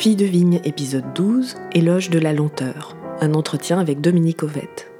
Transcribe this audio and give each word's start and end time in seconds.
Fille 0.00 0.16
de 0.16 0.24
vigne, 0.24 0.62
épisode 0.64 1.12
12, 1.14 1.56
Éloge 1.74 2.08
de 2.08 2.18
la 2.18 2.32
lenteur. 2.32 2.96
Un 3.20 3.34
entretien 3.34 3.78
avec 3.78 4.00
Dominique 4.00 4.42
Ovette. 4.42 4.90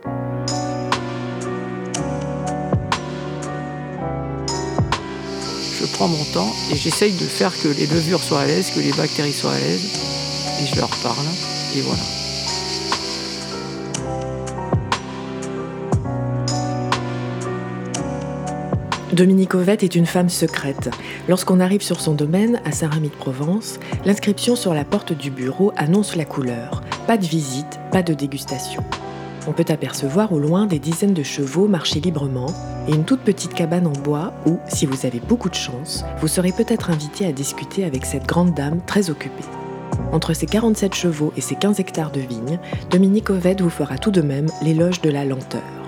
Je 5.81 5.87
prends 5.95 6.07
mon 6.07 6.23
temps 6.35 6.53
et 6.71 6.77
j'essaye 6.77 7.13
de 7.13 7.25
faire 7.25 7.59
que 7.63 7.69
les 7.69 7.87
levures 7.87 8.23
soient 8.23 8.41
à 8.41 8.47
l'aise, 8.47 8.71
que 8.75 8.81
les 8.81 8.93
bactéries 8.93 9.33
soient 9.33 9.55
à 9.55 9.59
l'aise. 9.59 9.89
Et 10.61 10.67
je 10.67 10.77
leur 10.77 10.91
parle. 11.03 11.25
Et 11.75 11.81
voilà. 11.81 12.20
Dominique 19.13 19.57
Ovette 19.57 19.83
est 19.83 19.97
une 19.97 20.07
femme 20.07 20.29
secrète. 20.29 20.89
Lorsqu'on 21.29 21.59
arrive 21.59 21.83
sur 21.83 22.01
son 22.01 22.15
domaine, 22.15 22.61
à 22.65 22.71
Saint-Rémy-de-Provence, 22.71 23.81
l'inscription 24.05 24.55
sur 24.55 24.73
la 24.73 24.85
porte 24.85 25.13
du 25.13 25.33
bureau 25.33 25.73
annonce 25.77 26.15
la 26.15 26.25
couleur. 26.25 26.83
Pas 27.09 27.19
de 27.19 27.27
visite, 27.27 27.81
pas 27.91 28.05
de 28.05 28.15
dégustation. 28.15 28.85
On 29.49 29.53
peut 29.53 29.65
apercevoir 29.69 30.33
au 30.33 30.39
loin 30.39 30.67
des 30.67 30.79
dizaines 30.79 31.15
de 31.15 31.25
chevaux 31.25 31.67
marcher 31.67 31.99
librement 31.99 32.55
et 32.87 32.93
une 32.93 33.05
toute 33.05 33.23
petite 33.23 33.53
cabane 33.53 33.89
en 33.89 33.93
bois 33.93 34.33
où, 34.47 34.59
si 34.69 34.87
vous 34.87 35.05
avez 35.05 35.19
beaucoup 35.19 35.49
de 35.49 35.55
chance, 35.55 36.05
vous 36.21 36.29
serez 36.29 36.53
peut-être 36.53 36.91
invité 36.91 37.27
à 37.27 37.33
discuter 37.33 37.85
avec 37.85 38.07
cette 38.07 38.27
grande 38.27 38.55
dame 38.55 38.81
très 38.87 39.11
occupée. 39.11 39.45
Entre 40.13 40.35
ses 40.35 40.47
47 40.47 40.95
chevaux 40.95 41.33
et 41.37 41.41
ses 41.41 41.57
15 41.57 41.81
hectares 41.81 42.13
de 42.13 42.21
vignes, 42.21 42.61
Dominique 42.91 43.31
Ovette 43.31 43.61
vous 43.61 43.71
fera 43.71 43.99
tout 43.99 44.13
de 44.13 44.23
même 44.23 44.47
l'éloge 44.63 45.01
de 45.01 45.11
la 45.11 45.25
lenteur. 45.25 45.80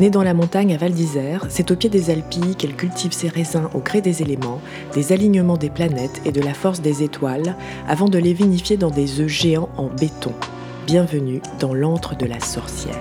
Née 0.00 0.08
dans 0.08 0.22
la 0.22 0.32
montagne 0.32 0.72
à 0.72 0.78
Val 0.78 0.94
d'Isère, 0.94 1.44
c'est 1.50 1.70
au 1.70 1.76
pied 1.76 1.90
des 1.90 2.08
Alpilles 2.08 2.56
qu'elle 2.56 2.74
cultive 2.74 3.12
ses 3.12 3.28
raisins 3.28 3.68
au 3.74 3.80
gré 3.80 4.00
des 4.00 4.22
éléments, 4.22 4.62
des 4.94 5.12
alignements 5.12 5.58
des 5.58 5.68
planètes 5.68 6.22
et 6.24 6.32
de 6.32 6.40
la 6.40 6.54
force 6.54 6.80
des 6.80 7.02
étoiles, 7.02 7.54
avant 7.86 8.08
de 8.08 8.16
les 8.16 8.32
vinifier 8.32 8.78
dans 8.78 8.88
des 8.88 9.20
œufs 9.20 9.28
géants 9.28 9.68
en 9.76 9.88
béton. 9.88 10.32
Bienvenue 10.86 11.42
dans 11.58 11.74
l'antre 11.74 12.16
de 12.16 12.24
la 12.24 12.40
sorcière. 12.40 12.96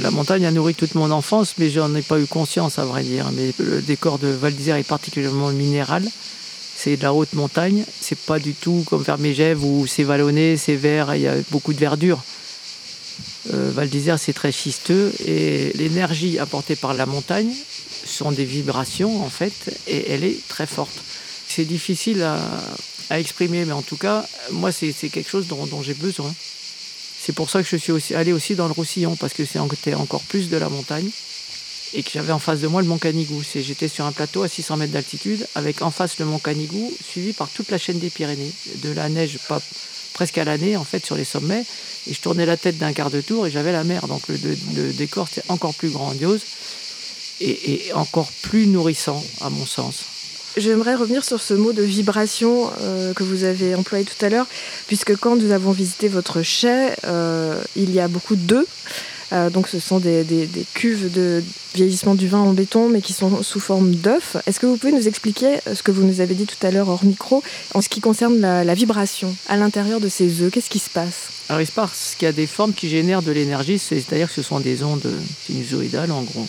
La 0.00 0.10
montagne 0.10 0.46
a 0.46 0.50
nourri 0.50 0.74
toute 0.74 0.96
mon 0.96 1.12
enfance, 1.12 1.54
mais 1.58 1.70
j'en 1.70 1.94
ai 1.94 2.02
pas 2.02 2.18
eu 2.18 2.26
conscience, 2.26 2.80
à 2.80 2.84
vrai 2.84 3.04
dire. 3.04 3.30
Mais 3.36 3.52
le 3.60 3.80
décor 3.80 4.18
de 4.18 4.26
Val 4.26 4.52
d'Isère 4.52 4.74
est 4.74 4.82
particulièrement 4.82 5.50
minéral. 5.50 6.02
C'est 6.82 6.96
de 6.96 7.04
la 7.04 7.14
haute 7.14 7.34
montagne. 7.34 7.84
C'est 8.00 8.18
pas 8.18 8.40
du 8.40 8.54
tout 8.54 8.84
comme 8.88 9.04
vers 9.04 9.16
Mégève 9.16 9.64
où 9.64 9.86
c'est 9.86 10.02
vallonné, 10.02 10.56
c'est 10.56 10.74
vert, 10.74 11.14
il 11.14 11.22
y 11.22 11.28
a 11.28 11.36
beaucoup 11.52 11.72
de 11.72 11.78
verdure. 11.78 12.20
Euh, 13.54 13.70
Val 13.72 13.88
d'Isère, 13.88 14.18
c'est 14.18 14.32
très 14.32 14.50
schisteux 14.50 15.12
et 15.24 15.72
l'énergie 15.76 16.40
apportée 16.40 16.74
par 16.74 16.92
la 16.94 17.06
montagne 17.06 17.52
sont 18.04 18.32
des 18.32 18.44
vibrations 18.44 19.24
en 19.24 19.28
fait 19.28 19.52
et 19.86 20.10
elle 20.10 20.24
est 20.24 20.36
très 20.48 20.66
forte. 20.66 21.04
C'est 21.46 21.66
difficile 21.66 22.22
à, 22.22 22.40
exprimer, 23.16 23.64
mais 23.64 23.72
en 23.72 23.82
tout 23.82 23.96
cas, 23.96 24.26
moi, 24.50 24.72
c'est 24.72 24.92
quelque 24.92 25.30
chose 25.30 25.46
dont, 25.46 25.66
dont 25.66 25.82
j'ai 25.82 25.94
besoin. 25.94 26.34
C'est 27.20 27.32
pour 27.32 27.48
ça 27.48 27.62
que 27.62 27.68
je 27.68 27.76
suis 27.76 27.92
aussi, 27.92 28.16
allé 28.16 28.32
aussi 28.32 28.56
dans 28.56 28.66
le 28.66 28.72
Roussillon 28.72 29.14
parce 29.14 29.34
que 29.34 29.44
c'est 29.44 29.60
encore 29.60 30.22
plus 30.22 30.48
de 30.48 30.56
la 30.56 30.68
montagne 30.68 31.10
et 31.94 32.02
que 32.02 32.10
j'avais 32.10 32.32
en 32.32 32.38
face 32.38 32.60
de 32.60 32.66
moi 32.66 32.82
le 32.82 32.88
mont 32.88 32.98
Canigou. 32.98 33.42
J'étais 33.54 33.88
sur 33.88 34.04
un 34.04 34.12
plateau 34.12 34.42
à 34.42 34.48
600 34.48 34.76
mètres 34.76 34.92
d'altitude, 34.92 35.46
avec 35.54 35.82
en 35.82 35.90
face 35.90 36.18
le 36.18 36.24
mont 36.24 36.38
Canigou, 36.38 36.92
suivi 37.04 37.32
par 37.32 37.48
toute 37.48 37.70
la 37.70 37.78
chaîne 37.78 37.98
des 37.98 38.10
Pyrénées, 38.10 38.52
de 38.82 38.92
la 38.92 39.08
neige 39.08 39.38
pas, 39.48 39.60
presque 40.12 40.38
à 40.38 40.44
l'année 40.44 40.76
en 40.76 40.84
fait 40.84 41.04
sur 41.04 41.16
les 41.16 41.24
sommets. 41.24 41.64
Et 42.08 42.14
je 42.14 42.20
tournais 42.20 42.46
la 42.46 42.56
tête 42.56 42.78
d'un 42.78 42.92
quart 42.92 43.10
de 43.10 43.20
tour 43.20 43.46
et 43.46 43.50
j'avais 43.50 43.72
la 43.72 43.84
mer. 43.84 44.06
Donc 44.08 44.22
le, 44.28 44.92
décor 44.92 45.28
c'était 45.28 45.48
encore 45.50 45.74
plus 45.74 45.90
grandiose 45.90 46.42
et, 47.40 47.88
et, 47.88 47.92
encore 47.92 48.30
plus 48.42 48.66
nourrissant 48.66 49.22
à 49.40 49.50
mon 49.50 49.66
sens. 49.66 50.04
J'aimerais 50.56 50.94
revenir 50.94 51.24
sur 51.24 51.40
ce 51.40 51.54
mot 51.54 51.72
de 51.72 51.82
vibration 51.82 52.70
euh, 52.82 53.14
que 53.14 53.22
vous 53.22 53.44
avez 53.44 53.74
employé 53.74 54.04
tout 54.04 54.22
à 54.22 54.28
l'heure, 54.28 54.46
puisque 54.86 55.16
quand 55.16 55.34
nous 55.36 55.50
avons 55.50 55.72
visité 55.72 56.08
votre 56.08 56.42
chai, 56.42 56.90
euh, 57.04 57.58
il 57.74 57.90
y 57.90 58.00
a 58.00 58.08
beaucoup 58.08 58.36
d'œufs. 58.36 58.66
Euh, 59.32 59.50
donc 59.50 59.68
ce 59.68 59.78
sont 59.78 59.98
des, 59.98 60.24
des, 60.24 60.48
cuves 60.74 61.10
de 61.10 61.42
vieillissement 61.74 62.14
du 62.14 62.28
vin 62.28 62.40
en 62.40 62.52
béton, 62.52 62.88
mais 62.88 63.00
qui 63.00 63.12
sont 63.12 63.42
sous 63.42 63.60
forme 63.60 63.94
d'œufs. 63.94 64.36
Est-ce 64.46 64.60
que 64.60 64.66
vous 64.66 64.76
pouvez 64.76 64.92
nous 64.92 65.08
expliquer 65.08 65.58
ce 65.72 65.82
que 65.82 65.90
vous 65.90 66.04
nous 66.04 66.20
avez 66.20 66.34
dit 66.34 66.46
tout 66.46 66.66
à 66.66 66.70
l'heure 66.70 66.88
hors 66.88 67.04
micro 67.04 67.42
en 67.74 67.80
ce 67.80 67.88
qui 67.88 68.00
concerne 68.00 68.40
la, 68.40 68.74
vibration 68.74 69.34
à 69.48 69.56
l'intérieur 69.56 70.00
de 70.00 70.08
ces 70.08 70.42
œufs? 70.42 70.52
Qu'est-ce 70.52 70.68
qui 70.68 70.78
se 70.78 70.90
passe? 70.90 71.30
Alors 71.48 71.62
il 71.62 71.66
se 71.66 71.72
passe 71.72 72.14
qu'il 72.18 72.26
y 72.26 72.28
a 72.28 72.32
des 72.32 72.46
formes 72.46 72.74
qui 72.74 72.88
génèrent 72.88 73.22
de 73.22 73.32
l'énergie, 73.32 73.78
c'est-à-dire 73.78 74.28
que 74.28 74.34
ce 74.34 74.42
sont 74.42 74.60
des 74.60 74.82
ondes 74.82 75.10
sinusoïdales 75.46 76.12
en 76.12 76.22
gros. 76.22 76.46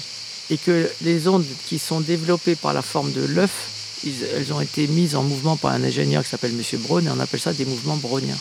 Et 0.49 0.57
que 0.57 0.89
les 1.01 1.27
ondes 1.29 1.45
qui 1.67 1.79
sont 1.79 2.01
développées 2.01 2.55
par 2.55 2.73
la 2.73 2.81
forme 2.81 3.13
de 3.13 3.21
l'œuf, 3.21 3.69
elles 4.05 4.51
ont 4.51 4.59
été 4.59 4.87
mises 4.87 5.15
en 5.15 5.23
mouvement 5.23 5.55
par 5.55 5.71
un 5.71 5.83
ingénieur 5.83 6.23
qui 6.23 6.29
s'appelle 6.29 6.51
M. 6.51 6.79
Braun, 6.81 7.05
et 7.05 7.09
on 7.09 7.19
appelle 7.19 7.39
ça 7.39 7.53
des 7.53 7.65
mouvements 7.65 7.95
browniens. 7.95 8.37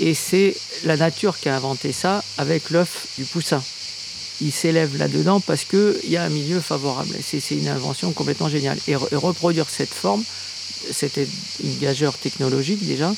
Et 0.00 0.14
c'est 0.14 0.54
la 0.84 0.96
nature 0.96 1.38
qui 1.38 1.48
a 1.48 1.56
inventé 1.56 1.92
ça 1.92 2.22
avec 2.36 2.70
l'œuf 2.70 3.08
du 3.18 3.24
poussin. 3.24 3.62
Il 4.40 4.52
s'élève 4.52 4.96
là-dedans 4.96 5.40
parce 5.40 5.64
qu'il 5.64 6.08
y 6.08 6.16
a 6.16 6.22
un 6.22 6.28
milieu 6.28 6.60
favorable. 6.60 7.14
C'est 7.20 7.42
une 7.50 7.68
invention 7.68 8.12
complètement 8.12 8.48
géniale. 8.48 8.78
Et, 8.86 8.94
re 8.94 9.08
et, 9.10 9.16
reproduire 9.16 9.68
cette 9.68 9.92
forme, 9.92 10.22
c'était 10.92 11.26
une 11.64 11.78
gageure 11.78 12.16
technologique 12.16 12.86
déjà, 12.86 13.12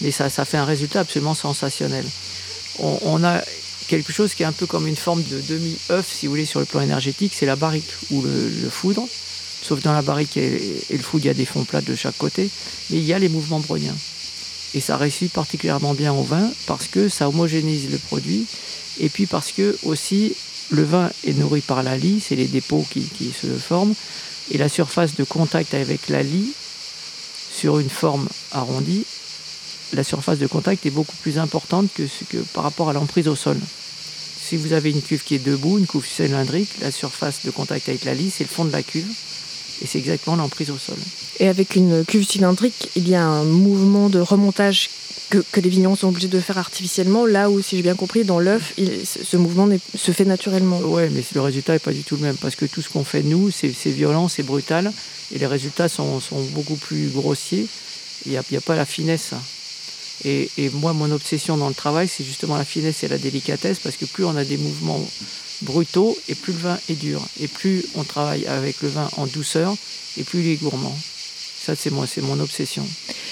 mais 0.00 0.12
ça, 0.12 0.28
fait 0.30 0.56
un 0.56 0.64
résultat 0.64 1.00
absolument 1.00 1.34
sensationnel. 1.34 2.04
On, 2.78 3.22
a 3.24 3.42
quelque 3.88 4.12
chose 4.12 4.34
qui 4.34 4.44
est 4.44 4.46
un 4.46 4.52
peu 4.52 4.66
comme 4.66 4.86
une 4.86 4.96
forme 4.96 5.22
de 5.24 5.40
demi-œuf, 5.40 6.10
si 6.10 6.26
vous 6.26 6.32
voulez, 6.32 6.46
sur 6.46 6.60
le 6.60 6.66
plan 6.66 6.80
énergétique, 6.80 7.32
c'est 7.34 7.46
la 7.46 7.56
barrique 7.56 7.90
ou 8.10 8.22
le, 8.22 8.70
foudre. 8.70 9.06
Sauf 9.62 9.82
dans 9.82 9.92
la 9.92 10.02
barrique 10.02 10.36
et, 10.36 10.84
et 10.90 10.96
le 10.96 11.02
foudre, 11.02 11.24
il 11.24 11.28
y 11.28 11.30
a 11.30 11.34
des 11.34 11.44
fonds 11.44 11.64
plats 11.64 11.80
de 11.80 11.94
chaque 11.94 12.16
côté, 12.16 12.48
mais 12.90 12.98
il 12.98 13.04
y 13.04 13.12
a 13.12 13.18
les 13.18 13.28
mouvements 13.28 13.60
browniens. 13.60 13.96
Et 14.74 14.80
ça 14.80 14.96
réussit 14.96 15.32
particulièrement 15.32 15.94
bien 15.94 16.12
au 16.12 16.22
vin 16.22 16.50
parce 16.66 16.86
que 16.86 17.08
ça 17.08 17.28
homogénise 17.28 17.90
le 17.90 17.98
produit 17.98 18.46
et 19.00 19.08
puis 19.08 19.26
parce 19.26 19.52
que 19.52 19.76
aussi 19.84 20.34
le 20.70 20.82
vin 20.82 21.10
est 21.26 21.34
nourri 21.34 21.60
par 21.60 21.82
la 21.82 21.96
lie, 21.96 22.20
c'est 22.20 22.36
les 22.36 22.46
dépôts 22.46 22.84
qui, 22.90 23.32
se 23.32 23.46
forment, 23.46 23.94
et 24.50 24.58
la 24.58 24.68
surface 24.68 25.16
de 25.16 25.24
contact 25.24 25.74
avec 25.74 26.08
la 26.08 26.22
lie 26.22 26.52
sur 27.50 27.78
une 27.78 27.90
forme 27.90 28.26
arrondie, 28.52 29.04
la 29.92 30.04
surface 30.04 30.38
de 30.38 30.46
contact 30.46 30.86
est 30.86 30.90
beaucoup 30.90 31.16
plus 31.16 31.38
importante 31.38 31.88
que 31.94 32.38
par 32.54 32.64
rapport 32.64 32.88
à 32.88 32.94
l'emprise 32.94 33.28
au 33.28 33.36
sol. 33.36 33.58
Si 34.42 34.56
vous 34.56 34.72
avez 34.72 34.90
une 34.90 35.02
cuve 35.02 35.22
qui 35.22 35.34
est 35.34 35.44
debout, 35.44 35.78
une 35.78 35.86
cuve 35.86 36.06
cylindrique, 36.06 36.70
la 36.80 36.90
surface 36.90 37.44
de 37.44 37.50
contact 37.50 37.88
avec 37.88 38.04
la 38.04 38.14
lie, 38.14 38.30
c'est 38.30 38.44
le 38.44 38.48
fond 38.48 38.64
de 38.64 38.72
la 38.72 38.82
cuve, 38.82 39.08
et 39.82 39.86
c'est 39.86 39.98
exactement 39.98 40.36
l'emprise 40.36 40.70
au 40.70 40.78
sol. 40.78 40.96
Et 41.40 41.48
avec 41.48 41.74
une 41.74 42.04
cuve 42.04 42.26
cylindrique, 42.26 42.90
il 42.94 43.08
y 43.08 43.14
a 43.14 43.24
un 43.24 43.44
mouvement 43.44 44.08
de 44.08 44.20
remontage 44.20 44.90
que, 45.30 45.38
que 45.50 45.60
les 45.60 45.70
vignerons 45.70 45.96
sont 45.96 46.08
obligés 46.08 46.28
de 46.28 46.40
faire 46.40 46.58
artificiellement, 46.58 47.26
là 47.26 47.50
où, 47.50 47.62
si 47.62 47.76
j'ai 47.76 47.82
bien 47.82 47.94
compris, 47.94 48.22
dans 48.24 48.38
l'œuf, 48.38 48.74
ce 48.76 49.36
mouvement 49.36 49.68
se 49.94 50.12
fait 50.12 50.24
naturellement. 50.24 50.78
Oui, 50.84 51.02
mais 51.10 51.24
le 51.34 51.40
résultat 51.40 51.72
n'est 51.72 51.78
pas 51.78 51.92
du 51.92 52.02
tout 52.02 52.16
le 52.16 52.22
même, 52.22 52.36
parce 52.36 52.54
que 52.54 52.66
tout 52.66 52.82
ce 52.82 52.90
qu'on 52.90 53.04
fait, 53.04 53.22
nous, 53.22 53.50
c'est 53.50 53.90
violent, 53.90 54.28
c'est 54.28 54.42
brutal, 54.42 54.92
et 55.34 55.38
les 55.38 55.46
résultats 55.46 55.88
sont, 55.88 56.20
sont 56.20 56.42
beaucoup 56.52 56.76
plus 56.76 57.08
grossiers, 57.08 57.66
il 58.26 58.32
n'y 58.32 58.38
a, 58.38 58.40
a, 58.40 58.60
pas 58.60 58.76
la 58.76 58.84
finesse. 58.84 59.32
Et, 60.24 60.50
et, 60.58 60.70
moi, 60.70 60.92
mon 60.92 61.10
obsession 61.10 61.56
dans 61.56 61.68
le 61.68 61.74
travail, 61.74 62.08
c'est 62.08 62.24
justement 62.24 62.56
la 62.56 62.64
finesse 62.64 63.02
et 63.02 63.08
la 63.08 63.18
délicatesse, 63.18 63.78
parce 63.80 63.96
que 63.96 64.04
plus 64.04 64.24
on 64.24 64.36
a 64.36 64.44
des 64.44 64.56
mouvements 64.56 65.04
brutaux, 65.62 66.16
et 66.28 66.34
plus 66.34 66.52
le 66.52 66.58
vin 66.58 66.78
est 66.88 66.94
dur. 66.94 67.20
Et 67.40 67.48
plus 67.48 67.84
on 67.94 68.04
travaille 68.04 68.46
avec 68.46 68.82
le 68.82 68.88
vin 68.88 69.08
en 69.16 69.26
douceur, 69.26 69.74
et 70.16 70.22
plus 70.22 70.40
il 70.40 70.48
est 70.48 70.56
gourmand. 70.56 70.96
Ça, 71.64 71.76
c'est 71.76 71.90
moi, 71.90 72.06
c'est 72.06 72.22
mon 72.22 72.40
obsession. 72.40 72.84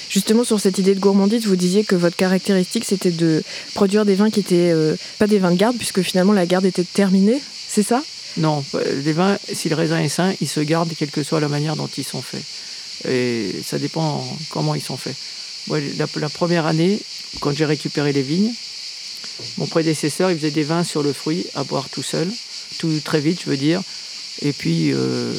Justement, 0.09 0.45
sur 0.45 0.61
cette 0.61 0.79
idée 0.79 0.95
de 0.95 1.01
gourmandise, 1.01 1.47
vous 1.47 1.57
disiez 1.57 1.85
que 1.85 1.97
votre 1.97 2.17
caractéristique, 2.17 2.85
c'était 2.85 3.11
de 3.11 3.43
produire 3.75 4.05
des 4.05 4.15
vins 4.15 4.31
qui 4.31 4.41
étaient 4.41 4.71
euh, 4.71 4.97
pas 5.19 5.27
des 5.27 5.39
vins 5.39 5.51
de 5.51 5.57
garde, 5.57 5.77
puisque 5.77 6.03
finalement 6.03 6.33
la 6.33 6.47
garde 6.47 6.65
était 6.65 6.85
terminée, 6.85 7.41
c'est 7.69 7.83
ça? 7.83 8.03
Non, 8.37 8.65
les 9.05 9.13
vins, 9.13 9.37
si 9.53 9.69
le 9.69 9.75
raisin 9.75 10.01
est 10.01 10.09
sain, 10.09 10.33
ils 10.41 10.49
se 10.49 10.61
gardent, 10.61 10.93
quelle 10.97 11.11
que 11.11 11.23
soit 11.23 11.41
la 11.41 11.49
manière 11.49 11.75
dont 11.75 11.89
ils 11.97 12.05
sont 12.05 12.23
faits. 12.23 12.45
Et 13.09 13.53
ça 13.65 13.79
dépend 13.79 14.25
comment 14.51 14.75
ils 14.75 14.83
sont 14.83 14.97
faits. 14.97 15.17
La, 15.69 16.29
première 16.29 16.67
année, 16.67 17.01
quand 17.41 17.55
j'ai 17.57 17.65
récupéré 17.65 18.13
les 18.13 18.23
vignes, 18.23 18.53
mon 19.59 19.67
prédécesseur, 19.67 20.31
il 20.31 20.37
faisait 20.37 20.51
des 20.51 20.65
vins 20.65 20.85
sur 20.85 21.03
le 21.03 21.13
fruit 21.13 21.47
à 21.55 21.65
boire 21.65 21.89
tout 21.89 22.03
seul, 22.03 22.29
tout 22.79 23.01
très 23.05 23.21
vite, 23.21 23.41
je 23.45 23.51
veux 23.51 23.57
dire. 23.57 23.83
Et 24.43 24.53
puis, 24.53 24.93
euh, 24.93 25.33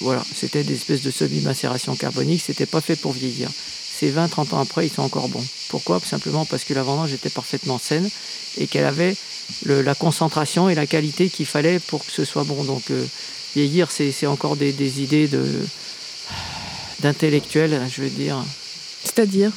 voilà, 0.00 0.24
c'était 0.34 0.62
des 0.62 0.74
espèces 0.74 1.02
de 1.02 1.10
semi-macération 1.10 1.96
carbonique, 1.96 2.42
c'était 2.44 2.66
pas 2.66 2.80
fait 2.80 2.96
pour 2.96 3.12
vieillir. 3.12 3.50
Ces 3.98 4.10
20-30 4.10 4.54
ans 4.54 4.60
après, 4.60 4.86
ils 4.86 4.92
sont 4.92 5.02
encore 5.02 5.28
bons. 5.28 5.44
Pourquoi? 5.68 6.00
Simplement 6.00 6.46
parce 6.46 6.64
que 6.64 6.72
la 6.72 6.82
vendange 6.82 7.12
était 7.12 7.28
parfaitement 7.28 7.78
saine 7.78 8.08
et 8.56 8.66
qu'elle 8.66 8.86
avait 8.86 9.14
la 9.66 9.94
concentration 9.94 10.70
et 10.70 10.74
la 10.74 10.86
qualité 10.86 11.28
qu'il 11.28 11.46
fallait 11.46 11.80
pour 11.80 12.04
que 12.04 12.12
ce 12.12 12.24
soit 12.24 12.44
bon. 12.44 12.64
Donc, 12.64 12.90
euh, 12.90 13.04
vieillir, 13.54 13.90
c'est 13.90 14.26
encore 14.26 14.56
des 14.56 15.02
idées 15.02 15.28
d'intellectuels, 17.00 17.80
je 17.94 18.02
veux 18.02 18.10
dire. 18.10 18.42
C'est-à-dire 19.12 19.52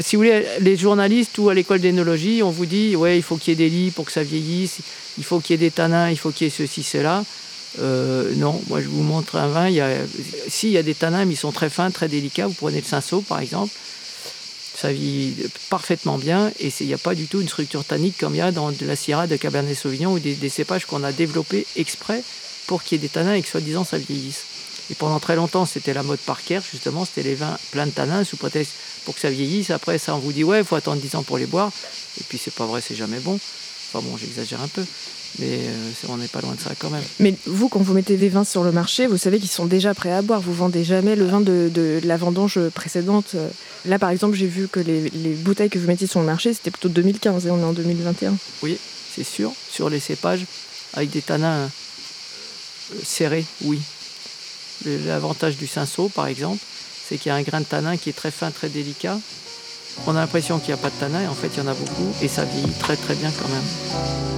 si 0.00 0.16
vous 0.16 0.22
voulez, 0.22 0.44
les 0.60 0.76
journalistes 0.76 1.36
ou 1.38 1.48
à 1.48 1.54
l'école 1.54 1.80
d'énologie, 1.80 2.42
on 2.42 2.50
vous 2.50 2.66
dit 2.66 2.96
ouais, 2.96 3.16
il 3.16 3.22
faut 3.22 3.36
qu'il 3.36 3.52
y 3.52 3.52
ait 3.52 3.68
des 3.68 3.74
lits 3.74 3.90
pour 3.90 4.04
que 4.04 4.12
ça 4.12 4.22
vieillisse, 4.22 4.78
il 5.16 5.24
faut 5.24 5.40
qu'il 5.40 5.54
y 5.54 5.64
ait 5.64 5.66
des 5.66 5.70
tanins, 5.70 6.10
il 6.10 6.18
faut 6.18 6.30
qu'il 6.30 6.46
y 6.46 6.48
ait 6.48 6.54
ceci, 6.54 6.82
cela. 6.82 7.24
Euh, 7.80 8.32
non, 8.36 8.60
moi 8.68 8.80
je 8.80 8.88
vous 8.88 9.02
montre 9.02 9.36
un 9.36 9.48
vin. 9.48 9.68
Il 9.68 9.74
y 9.74 9.80
a, 9.80 9.90
si, 10.48 10.68
il 10.68 10.72
y 10.72 10.78
a 10.78 10.82
des 10.82 10.94
tanins, 10.94 11.24
mais 11.24 11.34
ils 11.34 11.38
sont 11.38 11.52
très 11.52 11.70
fins, 11.70 11.90
très 11.90 12.08
délicats. 12.08 12.46
Vous 12.46 12.54
prenez 12.54 12.78
le 12.78 12.86
cinceau 12.86 13.20
par 13.20 13.40
exemple. 13.40 13.72
Ça 14.76 14.92
vit 14.92 15.34
parfaitement 15.70 16.18
bien 16.18 16.52
et 16.60 16.72
il 16.80 16.86
n'y 16.86 16.94
a 16.94 16.98
pas 16.98 17.16
du 17.16 17.26
tout 17.26 17.40
une 17.40 17.48
structure 17.48 17.84
tannique 17.84 18.16
comme 18.16 18.36
il 18.36 18.38
y 18.38 18.42
a 18.42 18.52
dans 18.52 18.72
la 18.80 18.94
Syrah 18.94 19.26
de 19.26 19.36
Cabernet 19.36 19.74
Sauvignon 19.74 20.12
ou 20.12 20.20
des, 20.20 20.34
des 20.34 20.48
cépages 20.48 20.86
qu'on 20.86 21.02
a 21.02 21.10
développés 21.10 21.66
exprès 21.74 22.22
pour 22.68 22.84
qu'il 22.84 22.96
y 22.96 22.98
ait 23.00 23.02
des 23.02 23.08
tanins 23.08 23.34
et 23.34 23.42
que 23.42 23.48
soi-disant 23.48 23.82
ça 23.82 23.98
vieillisse. 23.98 24.44
Et 24.90 24.94
pendant 24.94 25.20
très 25.20 25.36
longtemps, 25.36 25.66
c'était 25.66 25.92
la 25.92 26.02
mode 26.02 26.18
Parker, 26.18 26.60
justement, 26.70 27.04
c'était 27.04 27.22
les 27.22 27.34
vins 27.34 27.58
pleins 27.72 27.86
de 27.86 27.90
tanins 27.90 28.24
sous 28.24 28.36
prétexte 28.36 28.72
pour 29.04 29.14
que 29.14 29.20
ça 29.20 29.30
vieillisse. 29.30 29.70
Après, 29.70 29.98
ça, 29.98 30.14
on 30.14 30.18
vous 30.18 30.32
dit, 30.32 30.44
ouais, 30.44 30.60
il 30.60 30.64
faut 30.64 30.76
attendre 30.76 31.00
10 31.00 31.16
ans 31.16 31.22
pour 31.22 31.38
les 31.38 31.46
boire. 31.46 31.70
Et 32.20 32.24
puis, 32.28 32.38
c'est 32.38 32.54
pas 32.54 32.66
vrai, 32.66 32.80
c'est 32.80 32.94
jamais 32.94 33.20
bon. 33.20 33.38
Enfin 33.92 34.06
bon, 34.06 34.16
j'exagère 34.16 34.60
un 34.62 34.68
peu. 34.68 34.84
Mais 35.38 35.58
euh, 35.60 35.90
on 36.08 36.16
n'est 36.16 36.28
pas 36.28 36.40
loin 36.40 36.54
de 36.54 36.60
ça 36.60 36.70
quand 36.78 36.88
même. 36.88 37.02
Mais 37.20 37.34
vous, 37.44 37.68
quand 37.68 37.80
vous 37.80 37.92
mettez 37.92 38.16
des 38.16 38.30
vins 38.30 38.44
sur 38.44 38.64
le 38.64 38.72
marché, 38.72 39.06
vous 39.06 39.18
savez 39.18 39.38
qu'ils 39.38 39.50
sont 39.50 39.66
déjà 39.66 39.92
prêts 39.92 40.12
à 40.12 40.22
boire. 40.22 40.40
Vous 40.40 40.54
vendez 40.54 40.84
jamais 40.84 41.16
le 41.16 41.26
vin 41.26 41.40
de, 41.40 42.00
la 42.02 42.16
vendange 42.16 42.58
précédente. 42.70 43.36
Là, 43.84 43.98
par 43.98 44.08
exemple, 44.08 44.36
j'ai 44.36 44.46
vu 44.46 44.68
que 44.68 44.80
les, 44.80 45.10
les, 45.10 45.34
bouteilles 45.34 45.68
que 45.68 45.78
vous 45.78 45.86
mettiez 45.86 46.06
sur 46.06 46.20
le 46.20 46.26
marché, 46.26 46.54
c'était 46.54 46.70
plutôt 46.70 46.88
2015 46.88 47.46
et 47.46 47.50
on 47.50 47.60
est 47.60 47.64
en 47.64 47.74
2021. 47.74 48.36
Oui, 48.62 48.78
c'est 49.14 49.24
sûr. 49.24 49.52
Sur 49.70 49.90
les 49.90 50.00
cépages, 50.00 50.46
avec 50.94 51.10
des 51.10 51.22
tanins 51.22 51.56
euh, 51.56 51.68
serrés, 53.04 53.44
oui. 53.64 53.80
L'avantage 54.84 55.56
du 55.56 55.66
cinceau, 55.66 56.08
par 56.08 56.26
exemple, 56.26 56.62
c'est 57.08 57.18
qu'il 57.18 57.30
y 57.30 57.32
a 57.32 57.36
un 57.36 57.42
grain 57.42 57.60
de 57.60 57.66
tanin 57.66 57.96
qui 57.96 58.10
est 58.10 58.14
très 58.14 58.30
fin, 58.30 58.50
très 58.50 58.68
délicat. 58.68 59.18
On 60.06 60.12
a 60.12 60.20
l'impression 60.20 60.58
qu'il 60.58 60.74
n'y 60.74 60.80
a 60.80 60.82
pas 60.82 60.90
de 60.90 60.94
tanin, 61.00 61.22
et 61.22 61.26
en 61.26 61.34
fait, 61.34 61.48
il 61.48 61.58
y 61.58 61.60
en 61.60 61.66
a 61.66 61.74
beaucoup, 61.74 62.12
et 62.22 62.28
ça 62.28 62.44
vieillit 62.44 62.78
très 62.78 62.96
très 62.96 63.14
bien 63.14 63.30
quand 63.30 63.48
même. 63.48 64.28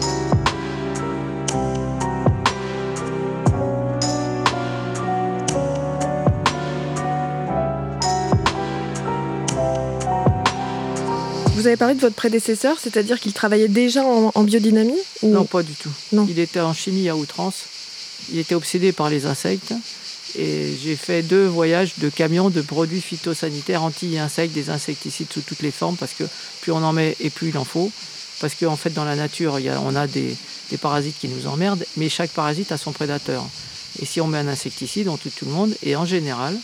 Vous 11.60 11.66
avez 11.66 11.76
parlé 11.76 11.94
de 11.94 12.00
votre 12.00 12.14
prédécesseur, 12.14 12.78
c'est-à-dire 12.80 13.20
qu'il 13.20 13.34
travaillait 13.34 13.68
déjà 13.68 14.02
en, 14.02 14.42
biodynamie 14.44 14.96
Non, 15.22 15.44
pas 15.44 15.62
du 15.62 15.74
tout. 15.74 15.90
Il 16.26 16.38
était 16.38 16.60
en 16.60 16.72
chimie 16.72 17.06
à 17.10 17.16
outrance. 17.16 17.64
Il 18.32 18.38
était 18.38 18.54
obsédé 18.54 18.92
par 18.92 19.10
les 19.10 19.26
insectes. 19.26 19.74
Et 20.36 20.76
j'ai 20.82 20.96
fait 20.96 21.22
deux 21.22 21.46
voyages 21.46 21.94
de 21.98 22.08
camions 22.08 22.50
de 22.50 22.60
produits 22.60 23.00
phytosanitaires 23.00 23.82
anti-insectes, 23.82 24.54
des 24.54 24.70
insecticides 24.70 25.32
sous 25.32 25.40
toutes 25.40 25.62
les 25.62 25.70
formes, 25.70 25.96
parce 25.96 26.12
que 26.12 26.24
plus 26.60 26.72
on 26.72 26.82
en 26.82 26.92
met 26.92 27.16
et 27.20 27.30
plus 27.30 27.48
il 27.48 27.58
en 27.58 27.64
faut. 27.64 27.90
Parce 28.40 28.54
qu'en 28.54 28.76
fait, 28.76 28.90
dans 28.90 29.04
la 29.04 29.16
nature, 29.16 29.58
on 29.84 29.94
a 29.94 30.06
des, 30.06 30.36
parasites 30.80 31.18
qui 31.18 31.28
nous 31.28 31.46
emmerdent, 31.46 31.84
mais 31.96 32.08
chaque 32.08 32.30
parasite 32.30 32.72
a 32.72 32.78
son 32.78 32.92
prédateur. 32.92 33.44
Et 34.00 34.06
si 34.06 34.20
on 34.20 34.28
met 34.28 34.38
un 34.38 34.48
insecticide, 34.48 35.08
on 35.08 35.16
tue 35.16 35.30
tout 35.30 35.44
le 35.44 35.50
monde. 35.50 35.74
Et 35.82 35.96
en 35.96 36.06
général, 36.06 36.56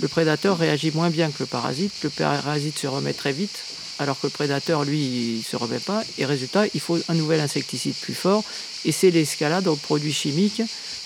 le 0.00 0.08
prédateur 0.08 0.58
réagit 0.58 0.90
moins 0.90 1.10
bien 1.10 1.30
que 1.30 1.40
le 1.40 1.46
parasite. 1.46 1.92
Le 2.02 2.10
parasite 2.10 2.78
se 2.78 2.86
remet 2.86 3.12
très 3.12 3.32
vite, 3.32 3.56
alors 3.98 4.18
que 4.18 4.26
le 4.26 4.30
prédateur, 4.30 4.84
lui, 4.84 5.00
il 5.00 5.38
ne 5.38 5.42
se 5.42 5.56
remet 5.56 5.78
pas. 5.78 6.02
Et 6.18 6.24
résultat, 6.24 6.64
il 6.74 6.80
faut 6.80 6.98
un 7.08 7.14
nouvel 7.14 7.40
insecticide 7.40 7.94
plus 7.94 8.14
fort. 8.14 8.44
Et 8.84 8.92
c'est 8.92 9.10
l'escalade 9.10 9.66
aux 9.68 9.76
produits 9.76 10.12
chimiques 10.12 10.62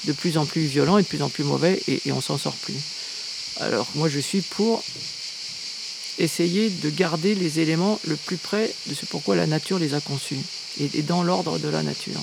de 0.06 0.12
plus 0.12 0.38
en 0.38 0.46
plus 0.46 0.62
violents 0.62 0.98
et 0.98 1.02
de 1.02 1.06
plus 1.06 1.22
en 1.22 1.28
plus 1.28 1.44
mauvais, 1.44 1.82
et, 1.88 2.12
on 2.12 2.20
s'en 2.20 2.38
sort 2.38 2.54
plus. 2.54 2.74
Alors 3.60 3.88
moi, 3.94 4.08
je 4.08 4.20
suis 4.20 4.40
pour 4.40 4.82
essayer 6.18 6.70
de 6.70 6.88
garder 6.90 7.34
les 7.34 7.60
éléments 7.60 8.00
le 8.06 8.16
plus 8.16 8.36
près 8.36 8.72
de 8.86 8.94
ce 8.94 9.04
pourquoi 9.06 9.36
la 9.36 9.46
nature 9.46 9.78
les 9.78 9.94
a 9.94 10.00
conçus, 10.00 10.38
et, 10.80 11.02
dans 11.02 11.22
l'ordre 11.22 11.58
de 11.58 11.68
la 11.68 11.82
nature. 11.82 12.20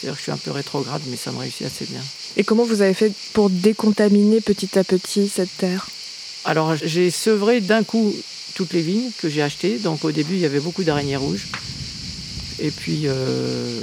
C'est-à-dire 0.00 0.14
que 0.14 0.18
je 0.18 0.22
suis 0.24 0.32
un 0.32 0.36
peu 0.36 0.52
rétrograde, 0.52 1.02
mais 1.06 1.16
ça 1.16 1.32
me 1.32 1.38
réussit 1.38 1.66
assez 1.66 1.86
bien. 1.86 2.02
Et 2.36 2.44
comment 2.44 2.64
vous 2.64 2.82
avez 2.82 2.94
fait 2.94 3.12
pour 3.32 3.50
décontaminer 3.50 4.40
petit 4.40 4.78
à 4.78 4.84
petit 4.84 5.28
cette 5.28 5.56
terre? 5.56 5.88
Alors 6.44 6.76
j'ai 6.76 7.10
sevré 7.10 7.60
d'un 7.60 7.82
coup 7.82 8.14
toutes 8.58 8.72
les 8.72 8.82
vignes 8.82 9.12
que 9.18 9.28
j'ai 9.28 9.40
achetées. 9.40 9.78
Donc 9.78 10.04
au 10.04 10.10
début 10.10 10.34
il 10.34 10.40
y 10.40 10.44
avait 10.44 10.58
beaucoup 10.58 10.82
d'araignées 10.82 11.16
rouges. 11.16 11.46
Et 12.58 12.72
puis 12.72 13.02
euh, 13.06 13.80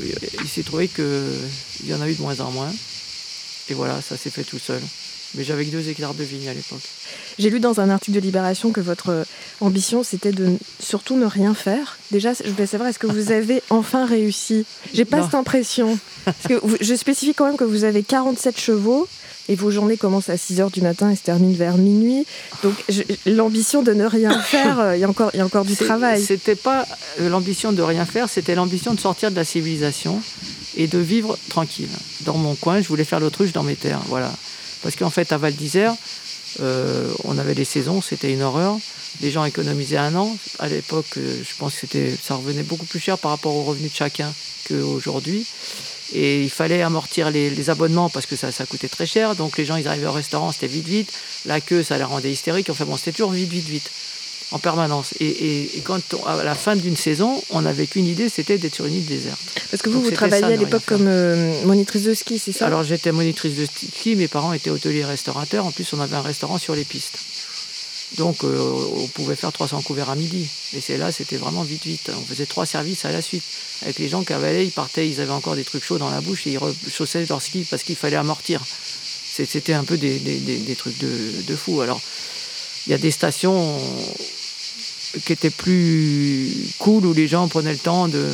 il 0.00 0.48
s'est 0.48 0.62
trouvé 0.62 0.86
qu'il 0.86 1.88
y 1.88 1.92
en 1.92 2.00
a 2.00 2.08
eu 2.08 2.14
de 2.14 2.22
moins 2.22 2.38
en 2.38 2.52
moins. 2.52 2.72
Et 3.68 3.74
voilà, 3.74 4.00
ça 4.00 4.16
s'est 4.16 4.30
fait 4.30 4.44
tout 4.44 4.60
seul. 4.60 4.80
Mais 5.34 5.42
j'avais 5.42 5.64
que 5.64 5.72
deux 5.72 5.88
hectares 5.88 6.14
de 6.14 6.22
vignes 6.22 6.48
à 6.48 6.54
l'époque. 6.54 6.80
J'ai 7.40 7.50
lu 7.50 7.58
dans 7.58 7.80
un 7.80 7.90
article 7.90 8.14
de 8.14 8.20
Libération 8.20 8.70
que 8.70 8.80
votre 8.80 9.26
ambition, 9.60 10.04
c'était 10.04 10.32
de 10.32 10.56
surtout 10.80 11.16
ne 11.16 11.26
rien 11.26 11.52
faire. 11.52 11.98
Déjà, 12.12 12.32
je 12.32 12.48
voulais 12.48 12.66
savoir, 12.66 12.88
est-ce 12.88 12.98
que 13.00 13.08
vous 13.08 13.32
avez 13.32 13.62
enfin 13.70 14.06
réussi? 14.06 14.64
J'ai 14.94 15.04
pas 15.04 15.22
cette 15.24 15.34
impression. 15.34 15.98
Parce 16.24 16.46
que 16.48 16.54
je 16.80 16.94
spécifie 16.94 17.34
quand 17.34 17.46
même 17.46 17.56
que 17.58 17.64
vous 17.64 17.84
avez 17.84 18.04
47 18.04 18.58
chevaux 18.58 19.06
et 19.48 19.54
vos 19.54 19.70
journées 19.70 19.96
commencent 19.96 20.28
à 20.28 20.36
6 20.36 20.60
h 20.60 20.70
du 20.70 20.82
matin 20.82 21.10
et 21.10 21.16
se 21.16 21.22
terminent 21.22 21.56
vers 21.56 21.78
minuit. 21.78 22.26
Donc 22.62 22.74
l'ambition 23.26 23.82
de 23.82 23.92
ne 23.92 24.04
rien 24.04 24.38
faire, 24.42 24.78
euh, 24.78 24.96
il 24.96 25.00
y 25.00 25.04
a 25.04 25.08
encore, 25.08 25.30
il 25.34 25.38
y 25.38 25.40
a 25.40 25.46
encore 25.46 25.64
du 25.64 25.76
travail. 25.76 26.22
C'était 26.22 26.54
pas 26.54 26.86
euh, 27.20 27.28
l'ambition 27.28 27.72
de 27.72 27.82
rien 27.82 28.04
faire, 28.04 28.28
c'était 28.28 28.54
l'ambition 28.54 28.94
de 28.94 29.00
sortir 29.00 29.30
de 29.30 29.36
la 29.36 29.44
civilisation 29.44 30.20
et 30.76 30.86
de 30.86 30.98
vivre 30.98 31.38
tranquille. 31.48 31.88
Dans 32.20 32.36
mon 32.36 32.54
coin, 32.54 32.80
je 32.80 32.88
voulais 32.88 33.04
faire 33.04 33.20
l'autruche 33.20 33.52
dans 33.52 33.62
mes 33.62 33.76
terres. 33.76 34.02
Voilà. 34.08 34.32
Parce 34.82 34.96
qu'en 34.96 35.10
fait, 35.10 35.32
à 35.32 35.38
Val 35.38 35.54
d'Isère, 35.54 35.94
euh, 36.60 37.10
on 37.24 37.38
avait 37.38 37.54
les 37.54 37.64
saisons, 37.64 38.02
c'était 38.02 38.32
une 38.32 38.42
horreur. 38.42 38.76
Les 39.22 39.30
gens 39.30 39.44
économisaient 39.44 39.96
un 39.96 40.14
an. 40.14 40.36
À 40.58 40.68
l'époque, 40.68 41.16
je 41.16 41.56
pense 41.58 41.74
que 41.90 42.10
ça 42.22 42.34
revenait 42.34 42.62
beaucoup 42.62 42.86
plus 42.86 43.00
cher 43.00 43.18
par 43.18 43.30
rapport 43.30 43.56
aux 43.56 43.64
revenus 43.64 43.90
de 43.90 43.96
chacun 43.96 44.32
qu'aujourd'hui. 44.68 45.46
Et 46.14 46.42
il 46.42 46.50
fallait 46.50 46.82
amortir 46.82 47.30
les, 47.30 47.70
abonnements 47.70 48.08
parce 48.08 48.26
que 48.26 48.36
ça, 48.36 48.50
ça 48.50 48.64
coûtait 48.66 48.88
très 48.88 49.06
cher. 49.06 49.34
Donc 49.34 49.58
les 49.58 49.64
gens, 49.64 49.76
ils 49.76 49.86
arrivaient 49.88 50.06
au 50.06 50.12
restaurant, 50.12 50.52
c'était 50.52 50.66
vite, 50.66 50.86
vite. 50.86 51.12
La 51.44 51.60
queue, 51.60 51.82
ça 51.82 51.98
les 51.98 52.04
rendait 52.04 52.32
hystériques. 52.32 52.70
Enfin 52.70 52.84
bon, 52.84 52.96
c'était 52.96 53.12
toujours 53.12 53.30
vite, 53.30 53.50
vite, 53.50 53.68
vite 53.68 53.90
en 54.50 54.58
permanence. 54.58 55.14
Et, 55.20 55.68
quand 55.84 56.00
à 56.26 56.42
la 56.42 56.54
fin 56.54 56.76
d'une 56.76 56.96
saison, 56.96 57.42
on 57.50 57.62
n'avait 57.62 57.86
qu'une 57.86 58.06
idée, 58.06 58.28
c'était 58.28 58.58
d'être 58.58 58.74
sur 58.74 58.86
une 58.86 58.94
île 58.94 59.06
déserte. 59.06 59.40
Parce 59.70 59.82
que 59.82 59.90
vous, 59.90 60.02
vous 60.02 60.10
travailliez 60.10 60.54
à 60.54 60.56
l'époque 60.56 60.84
comme 60.86 61.06
euh, 61.06 61.64
monitrice 61.64 62.04
de 62.04 62.14
ski, 62.14 62.38
c'est 62.38 62.52
ça? 62.52 62.66
Alors 62.66 62.82
j'étais 62.84 63.12
monitrice 63.12 63.56
de 63.56 63.66
ski, 63.66 64.16
mes 64.16 64.28
parents 64.28 64.52
étaient 64.52 64.70
hôteliers 64.70 65.04
restaurateurs. 65.04 65.66
En 65.66 65.70
plus, 65.70 65.92
on 65.92 66.00
avait 66.00 66.16
un 66.16 66.22
restaurant 66.22 66.58
sur 66.58 66.74
les 66.74 66.84
pistes. 66.84 67.18
Donc 68.16 68.42
euh, 68.42 68.86
on 68.96 69.06
pouvait 69.08 69.36
faire 69.36 69.52
300 69.52 69.82
couverts 69.82 70.10
à 70.10 70.16
midi. 70.16 70.48
Et 70.74 70.80
c'est 70.80 70.96
là, 70.96 71.12
c'était 71.12 71.36
vraiment 71.36 71.62
vite, 71.62 71.84
vite. 71.84 72.10
On 72.16 72.24
faisait 72.24 72.46
trois 72.46 72.66
services 72.66 73.04
à 73.04 73.12
la 73.12 73.20
suite. 73.20 73.44
Avec 73.82 73.98
les 73.98 74.08
gens 74.08 74.24
qui 74.24 74.32
avalaient, 74.32 74.64
ils 74.64 74.72
partaient, 74.72 75.08
ils 75.08 75.20
avaient 75.20 75.32
encore 75.32 75.54
des 75.54 75.64
trucs 75.64 75.84
chauds 75.84 75.98
dans 75.98 76.10
la 76.10 76.20
bouche 76.20 76.46
et 76.46 76.52
ils 76.52 76.58
rechaussaient 76.58 77.26
leur 77.26 77.42
ski 77.42 77.66
parce 77.68 77.82
qu'il 77.82 77.96
fallait 77.96 78.16
amortir. 78.16 78.62
C'était 79.46 79.74
un 79.74 79.84
peu 79.84 79.96
des, 79.96 80.74
trucs 80.76 80.98
de, 80.98 81.56
fou. 81.56 81.80
Alors, 81.80 82.00
il 82.86 82.90
y 82.90 82.94
a 82.94 82.98
des 82.98 83.12
stations 83.12 83.78
qui 85.24 85.32
était 85.32 85.50
plus 85.50 86.52
cool 86.78 87.06
où 87.06 87.12
les 87.12 87.28
gens 87.28 87.46
prenaient 87.46 87.72
le 87.72 87.78
temps 87.78 88.08
de, 88.08 88.28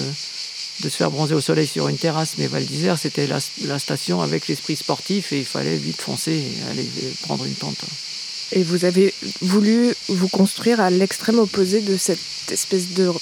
se 0.82 0.88
faire 0.88 1.10
bronzer 1.10 1.34
au 1.34 1.42
soleil 1.42 1.66
sur 1.66 1.88
une 1.88 1.98
terrasse. 1.98 2.36
Mais 2.38 2.46
Val 2.46 2.64
d'Isère, 2.64 2.98
c'était 2.98 3.26
la, 3.26 3.78
station 3.78 4.22
avec 4.22 4.48
l'esprit 4.48 4.76
sportif 4.76 5.32
et 5.32 5.40
il 5.40 5.44
fallait 5.44 5.76
vite 5.76 6.00
foncer 6.00 6.32
et 6.32 6.70
aller 6.70 6.88
prendre 7.22 7.44
une 7.44 7.54
pente. 7.54 7.84
Et 8.54 8.62
vous 8.62 8.84
avez 8.84 9.12
voulu 9.40 9.92
vous 10.08 10.28
construire 10.28 10.80
à 10.80 10.88
l'extrême 10.88 11.40
opposé 11.40 11.80
de 11.80 11.96
cette 11.96 12.20
espèce 12.50 12.90
de, 12.90 13.12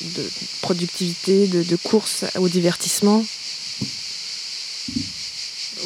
productivité, 0.60 1.46
de, 1.46 1.76
course 1.76 2.26
au 2.38 2.48
divertissement 2.48 3.24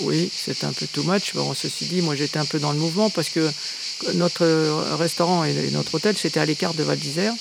Oui, 0.01 0.29
c'était 0.35 0.65
un 0.65 0.73
peu 0.73 0.87
too 0.89 1.05
much. 1.05 1.33
Bon, 1.35 1.55
ceci 1.55 1.85
dit, 1.85 2.03
moi 2.03 2.17
j'étais 2.17 2.41
un 2.41 2.45
peu 2.45 2.59
dans 2.59 2.73
le 2.73 2.79
mouvement 2.79 3.09
parce 3.09 3.29
que 3.29 3.49
notre 4.15 4.45
restaurant 4.97 5.45
et 5.45 5.71
notre 5.71 5.95
hôtel, 5.95 6.17
c'était 6.19 6.41
à 6.41 6.45
l'écart 6.45 6.75
de 6.75 6.83
Val 6.83 6.99
d'Isère. 6.99 7.33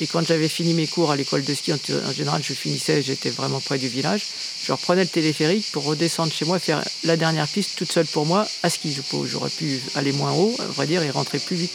Et 0.00 0.06
quand 0.06 0.26
j'avais 0.26 0.48
fini 0.48 0.74
mes 0.74 0.86
cours 0.86 1.10
à 1.10 1.16
l'école 1.16 1.44
de 1.44 1.54
ski, 1.54 1.72
en 1.72 2.12
général, 2.12 2.42
je 2.42 2.52
finissais, 2.52 3.02
j'étais 3.02 3.30
vraiment 3.30 3.60
près 3.60 3.78
du 3.78 3.88
village. 3.88 4.22
Je 4.64 4.72
reprenais 4.72 5.02
le 5.02 5.08
téléphérique 5.08 5.66
pour 5.72 5.84
redescendre 5.84 6.32
chez 6.32 6.44
moi, 6.44 6.58
faire 6.58 6.82
la 7.04 7.16
dernière 7.16 7.48
piste 7.48 7.76
toute 7.76 7.90
seule 7.90 8.06
pour 8.06 8.26
moi 8.26 8.46
à 8.62 8.70
ski. 8.70 8.96
J'aurais 9.24 9.50
pu 9.50 9.80
aller 9.94 10.12
moins 10.12 10.32
haut, 10.32 10.54
on 10.58 10.72
va 10.72 10.86
dire, 10.86 11.02
et 11.02 11.10
rentrer 11.10 11.38
plus 11.38 11.56
vite. 11.56 11.72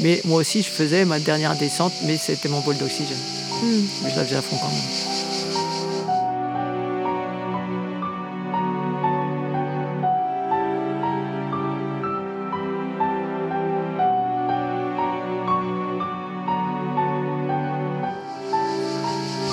Mais 0.00 0.20
moi 0.24 0.40
aussi, 0.40 0.62
je 0.62 0.68
faisais 0.68 1.04
ma 1.04 1.18
dernière 1.18 1.56
descente, 1.56 1.92
mais 2.04 2.16
c'était 2.16 2.48
mon 2.48 2.60
bol 2.60 2.76
d'oxygène. 2.76 3.18
Hmm. 3.62 3.82
Mais 4.02 4.10
je 4.10 4.16
la 4.16 4.24
faisais 4.24 4.36
à 4.36 4.42
fond 4.42 4.56
quand 4.56 4.68
même. 4.68 5.19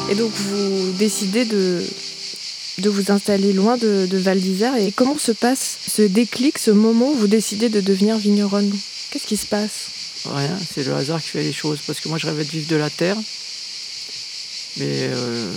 Et 0.10 0.16
donc 0.16 0.32
vous 0.32 0.92
décidez 0.94 1.44
de, 1.46 1.84
de 2.80 2.90
vous 2.90 3.12
installer 3.12 3.52
loin 3.54 3.78
de, 3.78 4.08
Val 4.12 4.40
d'Isère. 4.40 4.76
Et 4.78 4.92
comment 4.92 5.18
se 5.18 5.34
passe 5.34 5.78
ce 5.88 6.02
déclic, 6.02 6.58
ce 6.58 6.72
moment 6.72 7.12
où 7.12 7.16
vous 7.16 7.28
décidez 7.28 7.70
de 7.70 7.82
devenir 7.82 8.18
vigneronne? 8.18 8.74
Qu'est-ce 9.12 9.28
qui 9.28 9.38
se 9.38 9.46
passe? 9.46 9.90
Rien, 10.26 10.58
c'est 10.74 10.84
le 10.84 10.94
hasard 10.94 11.22
qui 11.22 11.30
fait 11.30 11.44
les 11.44 11.54
choses. 11.54 11.80
Parce 11.86 12.00
que 12.00 12.08
moi 12.08 12.18
je 12.18 12.28
rêvais 12.28 12.46
de 12.46 12.50
vivre 12.52 12.70
de 12.70 12.76
la 12.78 12.90
terre. 12.90 13.18
Mais 14.78 15.10
euh, 15.10 15.52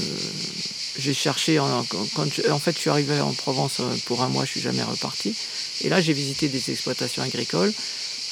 j'ai 0.98 1.14
cherché, 1.14 1.58
en, 1.58 1.80
en 1.80 2.58
fait, 2.58 2.72
je 2.74 2.78
suis 2.78 2.90
arrivé 2.90 3.20
en 3.20 3.32
Provence 3.34 3.80
euh, 3.80 3.94
pour 4.06 4.22
un 4.22 4.28
mois, 4.28 4.46
je 4.46 4.52
suis 4.52 4.60
jamais 4.62 4.82
reparti. 4.82 5.34
Et 5.82 5.90
là, 5.90 6.00
j'ai 6.00 6.14
visité 6.14 6.48
des 6.48 6.70
exploitations 6.70 7.22
agricoles. 7.22 7.72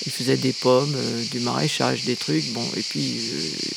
Ils 0.06 0.12
faisaient 0.12 0.38
des 0.38 0.54
pommes, 0.54 0.94
euh, 0.96 1.24
du 1.30 1.40
maraîchage, 1.40 2.04
des 2.04 2.16
trucs. 2.16 2.46
Bon, 2.52 2.64
et 2.74 2.82
puis, 2.82 3.20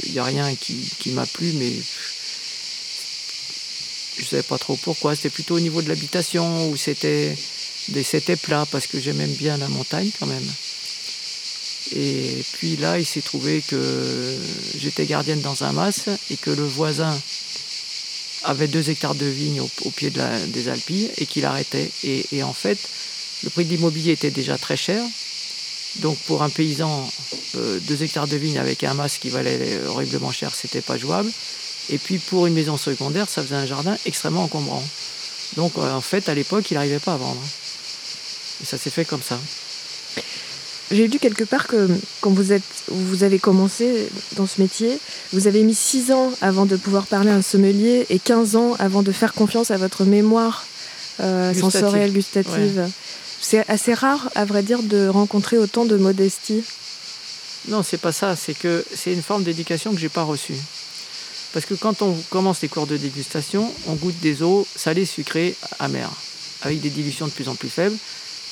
il 0.05 0.13
n'y 0.13 0.19
a 0.19 0.23
rien 0.23 0.55
qui, 0.55 0.77
qui 0.99 1.09
m'a 1.09 1.25
plu, 1.25 1.51
mais 1.57 1.73
je 4.21 4.25
ne 4.25 4.29
savais 4.29 4.43
pas 4.43 4.59
trop 4.59 4.75
pourquoi. 4.75 5.15
C'était 5.15 5.31
plutôt 5.31 5.55
au 5.55 5.59
niveau 5.59 5.81
de 5.81 5.89
l'habitation, 5.89 6.69
où 6.69 6.77
c'était 6.77 7.35
plat, 8.43 8.67
parce 8.69 8.85
que 8.85 8.99
j'aimais 8.99 9.25
bien 9.25 9.57
la 9.57 9.67
montagne 9.67 10.11
quand 10.19 10.27
même. 10.27 10.47
Et 11.95 12.43
puis 12.53 12.77
là, 12.77 12.99
il 12.99 13.05
s'est 13.05 13.21
trouvé 13.21 13.63
que 13.67 14.37
j'étais 14.77 15.07
gardienne 15.07 15.41
dans 15.41 15.63
un 15.63 15.71
mas 15.71 16.05
et 16.29 16.37
que 16.37 16.51
le 16.51 16.63
voisin 16.63 17.19
avait 18.43 18.67
deux 18.67 18.91
hectares 18.91 19.15
de 19.15 19.25
vignes 19.25 19.61
au, 19.61 19.89
pied 19.89 20.11
des 20.47 20.69
Alpilles 20.69 21.09
et 21.17 21.25
qu'il 21.25 21.43
arrêtait. 21.45 21.89
Et, 22.03 22.43
en 22.43 22.53
fait, 22.53 22.77
le 23.43 23.49
prix 23.49 23.65
de 23.65 23.71
l'immobilier 23.71 24.11
était 24.11 24.31
déjà 24.31 24.57
très 24.57 24.77
cher. 24.77 25.03
Donc 25.97 26.17
pour 26.19 26.41
un 26.41 26.49
paysan, 26.49 27.11
euh, 27.57 27.79
deux 27.81 28.01
hectares 28.03 28.27
de 28.27 28.37
vignes 28.37 28.59
avec 28.59 28.85
un 28.85 28.93
mas 28.93 29.17
qui 29.17 29.29
valait 29.29 29.77
horriblement 29.87 30.31
cher, 30.31 30.55
c'était 30.55 30.79
pas 30.79 30.97
jouable. 30.97 31.29
Et 31.89 31.97
puis 31.97 32.17
pour 32.17 32.47
une 32.47 32.53
maison 32.53 32.77
secondaire, 32.77 33.27
ça 33.29 33.41
faisait 33.41 33.55
un 33.55 33.65
jardin 33.65 33.97
extrêmement 34.05 34.43
encombrant. 34.43 34.83
Donc 35.57 35.73
euh, 35.77 35.93
en 35.93 36.01
fait, 36.01 36.29
à 36.29 36.33
l'époque, 36.33 36.71
il 36.71 36.75
n'arrivait 36.75 36.99
pas 36.99 37.13
à 37.13 37.17
vendre. 37.17 37.41
Et 38.61 38.65
ça 38.65 38.77
s'est 38.77 38.89
fait 38.89 39.05
comme 39.05 39.21
ça. 39.21 39.39
J'ai 40.91 41.07
lu 41.07 41.19
quelque 41.19 41.45
part 41.45 41.67
que 41.67 41.87
quand 42.19 42.31
vous, 42.31 42.51
êtes, 42.51 42.63
vous 42.89 43.23
avez 43.23 43.39
commencé 43.39 44.09
dans 44.35 44.45
ce 44.45 44.59
métier, 44.59 44.99
vous 45.31 45.47
avez 45.47 45.63
mis 45.63 45.73
6 45.73 46.11
ans 46.11 46.33
avant 46.41 46.65
de 46.65 46.75
pouvoir 46.75 47.05
parler 47.05 47.31
à 47.31 47.35
un 47.35 47.41
sommelier 47.41 48.05
et 48.09 48.19
15 48.19 48.57
ans 48.57 48.75
avant 48.77 49.01
de 49.01 49.13
faire 49.13 49.33
confiance 49.33 49.71
à 49.71 49.77
votre 49.77 50.03
mémoire 50.03 50.65
euh, 51.21 51.53
sensorielle, 51.53 52.11
gustative. 52.11 52.89
C'est 53.39 53.67
assez 53.69 53.93
rare, 53.93 54.29
à 54.35 54.43
vrai 54.43 54.63
dire, 54.63 54.83
de 54.83 55.07
rencontrer 55.07 55.57
autant 55.57 55.85
de 55.85 55.95
modestie. 55.95 56.63
Non, 57.69 57.83
c'est 57.83 57.97
pas 57.97 58.11
ça. 58.11 58.35
C'est 58.35 58.53
que 58.53 58.83
c'est 58.93 59.13
une 59.13 59.21
forme 59.21 59.43
d'éducation 59.43 59.93
que 59.93 59.99
j'ai 59.99 60.09
pas 60.09 60.23
reçue. 60.23 60.55
Parce 61.53 61.65
que 61.65 61.73
quand 61.73 62.01
on 62.01 62.13
commence 62.29 62.61
les 62.61 62.69
cours 62.69 62.87
de 62.87 62.97
dégustation, 62.97 63.71
on 63.87 63.95
goûte 63.95 64.19
des 64.21 64.41
eaux 64.41 64.65
salées, 64.75 65.05
sucrées, 65.05 65.55
amères, 65.79 66.11
avec 66.61 66.79
des 66.79 66.89
dilutions 66.89 67.27
de 67.27 67.31
plus 67.31 67.49
en 67.49 67.55
plus 67.55 67.69
faibles. 67.69 67.97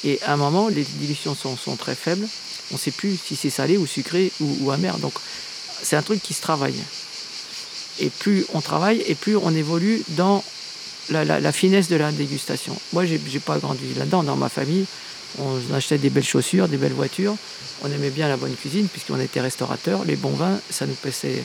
Et 0.04 0.20
à 0.24 0.34
un 0.34 0.38
moment, 0.38 0.68
les 0.68 0.84
dilutions 0.84 1.36
sont, 1.36 1.76
très 1.76 1.96
faibles. 1.96 2.28
On 2.72 2.76
ne 2.76 2.80
sait 2.80 2.92
plus 2.92 3.18
si 3.18 3.36
c'est 3.36 3.50
salé 3.50 3.78
ou 3.78 3.86
sucré 3.86 4.32
ou, 4.40 4.72
amer. 4.72 4.98
Donc 4.98 5.14
c'est 5.82 5.96
un 5.96 6.02
truc 6.02 6.22
qui 6.22 6.34
se 6.34 6.42
travaille. 6.42 6.76
Et 8.00 8.10
plus 8.10 8.46
on 8.54 8.62
travaille, 8.62 9.04
et 9.08 9.16
plus 9.16 9.36
on 9.36 9.54
évolue 9.54 10.02
dans 10.10 10.44
la, 11.10 11.52
finesse 11.52 11.90
de 11.90 11.96
la 11.96 12.12
dégustation. 12.12 12.78
Moi, 12.94 13.06
je 13.06 13.14
n'ai 13.14 13.40
pas 13.40 13.58
grandi 13.58 13.94
là-dedans. 13.98 14.24
Dans 14.24 14.36
ma 14.36 14.50
famille, 14.50 14.86
on 15.40 15.58
achetait 15.74 15.98
des 15.98 16.10
belles 16.10 16.24
chaussures, 16.24 16.68
des 16.68 16.78
belles 16.78 16.94
voitures. 16.94 17.36
On 17.82 17.92
aimait 17.92 18.10
bien 18.10 18.28
la 18.28 18.38
bonne 18.38 18.56
cuisine, 18.56 18.88
puisqu'on 18.88 19.20
était 19.20 19.42
restaurateur. 19.42 20.04
Les 20.06 20.16
bons 20.16 20.32
vins, 20.32 20.60
ça 20.70 20.86
nous 20.86 20.96
passait 20.96 21.44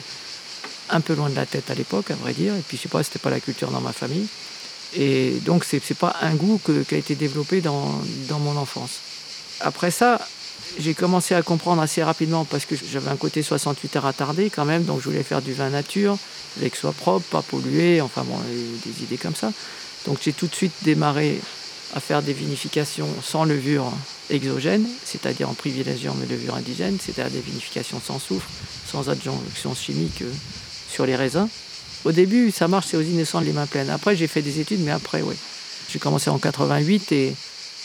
un 0.89 1.01
peu 1.01 1.13
loin 1.13 1.29
de 1.29 1.35
la 1.35 1.45
tête 1.45 1.69
à 1.69 1.75
l'époque, 1.75 2.11
à 2.11 2.15
vrai 2.15 2.33
dire. 2.33 2.55
Et 2.55 2.61
puis, 2.67 2.77
je 2.77 2.83
sais 2.83 2.89
pas, 2.89 3.03
c'était 3.03 3.19
pas 3.19 3.29
la 3.29 3.39
culture 3.39 3.71
dans 3.71 3.81
ma 3.81 3.93
famille. 3.93 4.27
Et 4.95 5.31
donc, 5.45 5.65
ce 5.65 5.75
n'est 5.75 5.81
pas 5.99 6.15
un 6.21 6.35
goût 6.35 6.59
qui 6.87 6.95
a 6.95 6.97
été 6.97 7.15
développé 7.15 7.61
dans, 7.61 8.01
mon 8.39 8.55
enfance. 8.57 8.99
Après 9.59 9.91
ça, 9.91 10.19
j'ai 10.79 10.93
commencé 10.93 11.35
à 11.35 11.41
comprendre 11.41 11.81
assez 11.81 12.03
rapidement 12.03 12.45
parce 12.45 12.65
que 12.65 12.75
j'avais 12.75 13.09
un 13.09 13.15
côté 13.15 13.43
68 13.43 13.95
heures 13.97 14.05
attardé 14.05 14.49
quand 14.49 14.65
même, 14.65 14.83
donc 14.83 14.99
je 14.99 15.05
voulais 15.05 15.23
faire 15.23 15.41
du 15.41 15.53
vin 15.53 15.69
nature, 15.69 16.17
avec 16.57 16.73
que 16.73 16.77
soit 16.77 16.93
propre, 16.93 17.25
pas 17.29 17.41
pollué, 17.41 18.01
enfin 18.01 18.23
bon, 18.23 18.37
des 18.85 19.03
idées 19.03 19.17
comme 19.17 19.35
ça. 19.35 19.51
Donc 20.05 20.19
j'ai 20.21 20.33
tout 20.33 20.47
de 20.47 20.55
suite 20.55 20.73
démarré 20.83 21.39
à 21.93 21.99
faire 21.99 22.21
des 22.21 22.33
vinifications 22.33 23.07
sans 23.23 23.45
levure 23.45 23.85
exogène, 24.29 24.85
c'est-à-dire 25.03 25.49
en 25.49 25.53
privilégiant 25.53 26.13
mes 26.15 26.25
levures 26.25 26.55
indigènes, 26.55 26.97
c'est-à-dire 26.99 27.31
des 27.31 27.41
vinifications 27.41 28.01
sans 28.05 28.19
soufre, 28.19 28.49
sans 28.85 29.09
adjonction 29.09 29.75
chimique 29.75 30.21
euh, 30.21 30.31
sur 30.95 31.05
les 31.05 31.15
raisins. 31.15 31.47
Au 32.05 32.11
début, 32.11 32.51
ça 32.51 32.67
marche, 32.67 32.87
c'est 32.91 32.97
aux 32.97 33.01
innocents 33.01 33.41
les 33.41 33.51
mains 33.51 33.65
pleines. 33.65 33.89
Après, 33.89 34.15
j'ai 34.15 34.27
fait 34.27 34.41
des 34.41 34.59
études, 34.59 34.79
mais 34.79 34.91
après, 34.91 35.21
oui. 35.21 35.35
J'ai 35.91 35.99
commencé 35.99 36.29
en 36.29 36.37
88 36.37 37.11
et, 37.11 37.35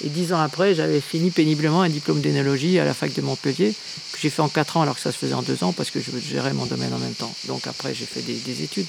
dix 0.05 0.33
ans 0.33 0.41
après, 0.41 0.75
j'avais 0.75 1.01
fini 1.01 1.31
péniblement 1.31 1.83
un 1.83 1.89
diplôme 1.89 2.21
d'énologie 2.21 2.79
à 2.79 2.85
la 2.85 2.95
fac 2.95 3.13
de 3.13 3.21
Montpellier, 3.21 3.75
que 4.13 4.19
j'ai 4.21 4.31
fait 4.31 4.43
en 4.43 4.49
quatre 4.49 4.77
ans 4.77 4.83
alors 4.83 4.95
que 4.95 5.01
ça 5.01 5.13
se 5.13 5.19
faisait 5.19 5.35
en 5.35 5.43
deux 5.43 5.63
ans 5.65 5.73
parce 5.73 5.91
que 5.91 6.01
je 6.01 6.11
gérais 6.19 6.53
mon 6.53 6.67
domaine 6.67 6.95
en 6.95 6.99
même 6.99 7.15
temps. 7.15 7.35
Donc 7.47 7.67
après, 7.67 7.95
j'ai 7.95 8.07
fait 8.07 8.23
des, 8.23 8.63
études. 8.63 8.87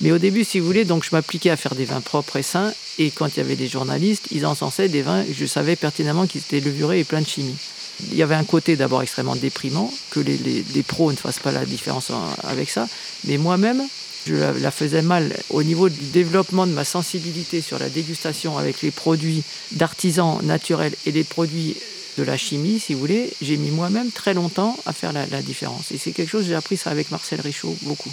Mais 0.00 0.10
au 0.10 0.18
début, 0.18 0.42
si 0.42 0.58
vous 0.58 0.66
voulez, 0.66 0.84
donc 0.84 1.04
je 1.04 1.10
m'appliquais 1.12 1.50
à 1.50 1.56
faire 1.56 1.74
des 1.74 1.84
vins 1.84 2.00
propres 2.00 2.36
et 2.36 2.42
sains. 2.42 2.72
Et 2.98 3.10
quand 3.10 3.28
il 3.28 3.36
y 3.36 3.40
avait 3.40 3.56
des 3.56 3.68
journalistes, 3.68 4.28
ils 4.30 4.46
encensaient 4.46 4.88
des 4.88 5.02
vins, 5.02 5.24
je 5.32 5.46
savais 5.46 5.76
pertinemment 5.76 6.26
qu'ils 6.26 6.40
étaient 6.40 6.60
levurés 6.60 7.00
et 7.00 7.04
pleins 7.04 7.22
de 7.22 7.28
chimie. 7.28 7.56
Il 8.10 8.16
y 8.16 8.22
avait 8.22 8.34
un 8.34 8.44
côté 8.44 8.76
d'abord 8.76 9.02
extrêmement 9.02 9.36
déprimant, 9.36 9.92
que 10.10 10.20
les, 10.20 10.36
les 10.36 10.82
pros 10.82 11.10
ne 11.12 11.16
fassent 11.16 11.38
pas 11.38 11.52
la 11.52 11.64
différence 11.64 12.10
avec 12.44 12.70
ça. 12.70 12.88
Mais 13.24 13.38
moi-même, 13.38 13.82
je 14.26 14.34
la, 14.34 14.70
faisais 14.70 15.02
mal 15.02 15.36
au 15.50 15.62
niveau 15.62 15.88
du 15.88 16.00
développement 16.06 16.66
de 16.66 16.72
ma 16.72 16.84
sensibilité 16.84 17.60
sur 17.60 17.78
la 17.78 17.88
dégustation 17.88 18.58
avec 18.58 18.82
les 18.82 18.90
produits 18.90 19.42
d'artisans 19.72 20.38
naturels 20.42 20.94
et 21.06 21.12
les 21.12 21.24
produits 21.24 21.76
de 22.16 22.22
la 22.22 22.36
chimie, 22.36 22.78
si 22.78 22.94
vous 22.94 23.00
voulez, 23.00 23.32
j'ai 23.42 23.56
mis 23.56 23.70
moi-même 23.70 24.10
très 24.10 24.34
longtemps 24.34 24.78
à 24.86 24.92
faire 24.92 25.12
la, 25.12 25.42
différence. 25.42 25.90
Et 25.90 25.98
c'est 25.98 26.12
quelque 26.12 26.30
chose, 26.30 26.46
j'ai 26.46 26.54
appris 26.54 26.76
ça 26.76 26.90
avec 26.90 27.10
Marcel 27.10 27.40
Richaud, 27.40 27.76
beaucoup. 27.82 28.12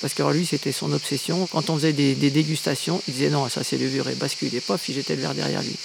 Parce 0.00 0.14
que 0.14 0.22
lui, 0.32 0.46
c'était 0.46 0.72
son 0.72 0.92
obsession. 0.92 1.46
Quand 1.52 1.70
on 1.70 1.76
faisait 1.76 1.92
des, 1.92 2.14
dégustations, 2.14 3.00
il 3.06 3.14
disait 3.14 3.30
non, 3.30 3.48
ça 3.48 3.62
c'est 3.62 3.76
levure 3.76 4.08
et 4.08 4.14
bascule. 4.14 4.52
Et 4.54 4.60
pof, 4.60 4.88
il 4.88 4.94
jetait 4.94 5.14
le 5.14 5.22
verre 5.22 5.34
derrière 5.34 5.62
lui. 5.62 5.76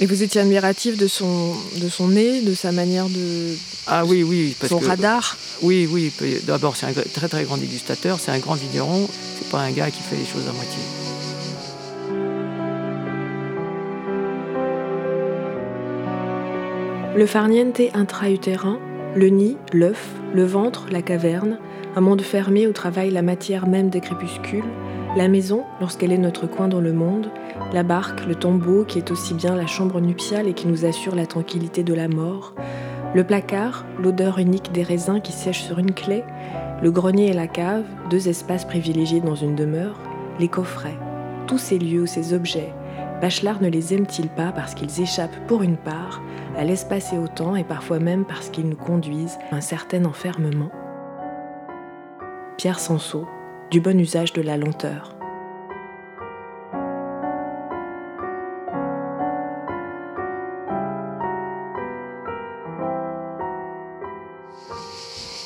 Et 0.00 0.06
vous 0.06 0.22
étiez 0.22 0.40
admiratif 0.40 0.96
de 0.96 1.08
son, 1.08 1.54
de 1.82 1.88
son 1.88 2.08
nez, 2.08 2.40
de 2.42 2.54
sa 2.54 2.70
manière 2.70 3.08
de. 3.08 3.56
Ah 3.88 4.04
oui, 4.04 4.22
oui. 4.22 4.54
Parce 4.60 4.70
son 4.70 4.78
radar 4.78 5.36
Oui, 5.62 5.88
oui. 5.90 6.12
D'abord, 6.46 6.76
c'est 6.76 6.86
un 6.86 6.92
très 6.92 7.26
très 7.26 7.42
grand 7.42 7.56
dégustateur, 7.56 8.20
c'est 8.20 8.30
un 8.30 8.38
grand 8.38 8.54
vigneron, 8.54 9.08
c'est 9.38 9.48
pas 9.48 9.58
un 9.58 9.72
gars 9.72 9.90
qui 9.90 10.00
fait 10.00 10.16
les 10.16 10.24
choses 10.24 10.46
à 10.48 10.52
moitié. 10.52 10.78
Le 17.16 17.26
farniente 17.26 17.80
intra-utérin, 17.94 18.78
le 19.16 19.28
nid, 19.30 19.56
l'œuf, 19.72 20.06
le 20.32 20.44
ventre, 20.44 20.86
la 20.92 21.02
caverne, 21.02 21.58
un 21.96 22.00
monde 22.00 22.22
fermé 22.22 22.68
où 22.68 22.72
travaille 22.72 23.10
la 23.10 23.22
matière 23.22 23.66
même 23.66 23.90
des 23.90 24.00
crépuscules, 24.00 24.62
la 25.16 25.26
maison, 25.26 25.64
lorsqu'elle 25.80 26.12
est 26.12 26.18
notre 26.18 26.46
coin 26.46 26.68
dans 26.68 26.80
le 26.80 26.92
monde, 26.92 27.28
la 27.72 27.82
barque, 27.82 28.26
le 28.26 28.34
tombeau 28.34 28.84
qui 28.84 28.98
est 28.98 29.10
aussi 29.10 29.34
bien 29.34 29.54
la 29.54 29.66
chambre 29.66 30.00
nuptiale 30.00 30.48
et 30.48 30.54
qui 30.54 30.66
nous 30.66 30.84
assure 30.84 31.14
la 31.14 31.26
tranquillité 31.26 31.82
de 31.82 31.94
la 31.94 32.08
mort, 32.08 32.54
le 33.14 33.24
placard, 33.24 33.84
l'odeur 33.98 34.38
unique 34.38 34.72
des 34.72 34.82
raisins 34.82 35.20
qui 35.20 35.32
sèchent 35.32 35.64
sur 35.64 35.78
une 35.78 35.92
clé, 35.92 36.24
le 36.82 36.90
grenier 36.90 37.28
et 37.28 37.34
la 37.34 37.46
cave, 37.46 37.84
deux 38.10 38.28
espaces 38.28 38.64
privilégiés 38.64 39.20
dans 39.20 39.34
une 39.34 39.54
demeure, 39.54 40.00
les 40.38 40.48
coffrets, 40.48 40.98
tous 41.46 41.58
ces 41.58 41.78
lieux, 41.78 42.06
ces 42.06 42.34
objets, 42.34 42.72
Bachelard 43.20 43.60
ne 43.60 43.68
les 43.68 43.94
aime-t-il 43.94 44.28
pas 44.28 44.52
parce 44.52 44.74
qu'ils 44.74 45.00
échappent 45.00 45.46
pour 45.48 45.62
une 45.62 45.76
part 45.76 46.22
à 46.56 46.64
l'espace 46.64 47.12
et 47.12 47.18
au 47.18 47.26
temps 47.26 47.56
et 47.56 47.64
parfois 47.64 47.98
même 47.98 48.24
parce 48.24 48.48
qu'ils 48.48 48.68
nous 48.68 48.76
conduisent 48.76 49.38
à 49.50 49.56
un 49.56 49.60
certain 49.60 50.04
enfermement? 50.04 50.70
Pierre 52.56 52.78
Sansot, 52.78 53.26
du 53.72 53.80
bon 53.80 53.98
usage 53.98 54.32
de 54.32 54.42
la 54.42 54.56
lenteur. 54.56 55.17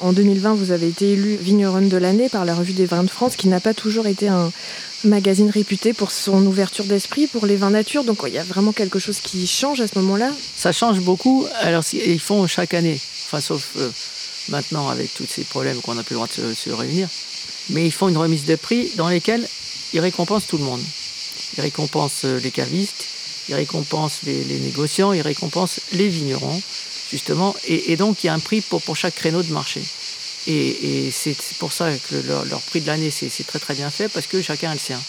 En 0.03 0.13
2020, 0.13 0.55
vous 0.55 0.73
avez 0.73 0.89
été 0.89 1.13
élu 1.13 1.37
vigneronne 1.37 1.89
de 1.89 1.97
l'année 1.97 2.29
par 2.29 2.45
la 2.45 2.57
Revue 2.57 2.73
des 2.73 2.87
vins 2.87 3.05
de 3.05 3.11
France, 3.11 3.37
qui 3.37 3.47
n'a 3.47 3.61
pas 3.61 3.73
toujours 3.73 4.09
été 4.09 4.27
un 4.27 4.51
magazine 5.05 5.49
réputé 5.49 5.93
pour 5.93 6.11
son 6.11 6.45
ouverture 6.45 6.85
d'esprit 6.85 7.29
pour 7.29 7.47
les 7.47 7.55
vins 7.55 7.71
nature. 7.71 8.03
Donc 8.03 8.25
il 8.27 8.33
y 8.33 8.39
a 8.39 8.43
vraiment 8.43 8.73
quelque 8.73 8.99
chose 8.99 9.21
qui 9.21 9.47
change 9.47 9.81
à 9.81 9.87
ce 9.87 9.97
moment-là. 10.01 10.33
Ça 10.57 10.73
change 10.73 10.99
beaucoup. 11.01 11.47
Alors 11.61 11.85
ils 11.93 12.19
font 12.19 12.49
chaque 12.49 12.75
année, 12.75 13.01
sauf 13.41 13.71
euh, 13.77 13.91
maintenant 14.49 14.89
avec 14.89 15.15
tous 15.15 15.27
ces 15.29 15.45
problèmes 15.45 15.81
qu'on 15.81 15.95
n'a 15.95 16.03
plus 16.03 16.15
le 16.15 16.17
droit 16.17 16.29
de 16.37 16.53
se, 16.53 16.71
réunir. 16.71 17.09
Mais 17.71 17.87
ils 17.87 17.93
font 17.93 18.09
une 18.09 18.19
remise 18.19 18.45
de 18.45 18.57
prix 18.57 18.91
dans 18.97 19.09
lesquelles 19.09 19.47
ils 19.93 20.01
récompensent 20.01 20.49
tout 20.49 20.59
le 20.59 20.65
monde. 20.65 20.83
Ils 21.57 21.61
récompensent 21.61 22.25
euh, 22.25 22.41
les 22.41 22.51
cavistes, 22.51 23.07
ils 23.49 23.55
récompensent 23.55 24.23
les, 24.25 24.59
négociants, 24.59 25.13
ils 25.13 25.23
récompensent 25.23 25.81
les 25.93 26.09
vignerons 26.09 26.61
justement. 27.13 27.55
Et, 27.69 27.97
donc, 27.97 28.25
il 28.25 28.27
y 28.27 28.31
a 28.31 28.35
un 28.35 28.41
prix 28.41 28.61
pour, 28.63 28.83
pour 28.83 28.97
chaque 28.97 29.15
créneau 29.15 29.43
de 29.43 29.53
marché. 29.53 29.83
Et, 30.47 31.11
c'est 31.13 31.37
pour 31.59 31.73
ça 31.73 31.91
que 31.93 32.17
leur, 32.27 32.61
prix 32.63 32.81
de 32.81 32.87
l'année, 32.87 33.11
c'est 33.11 33.47
très 33.47 33.59
très 33.59 33.75
bien 33.75 33.91
fait, 33.91 34.09
parce 34.09 34.27
que 34.27 34.43
chacun 34.43 34.71
a 34.71 34.75
le 34.75 34.81
sien. 34.81 35.01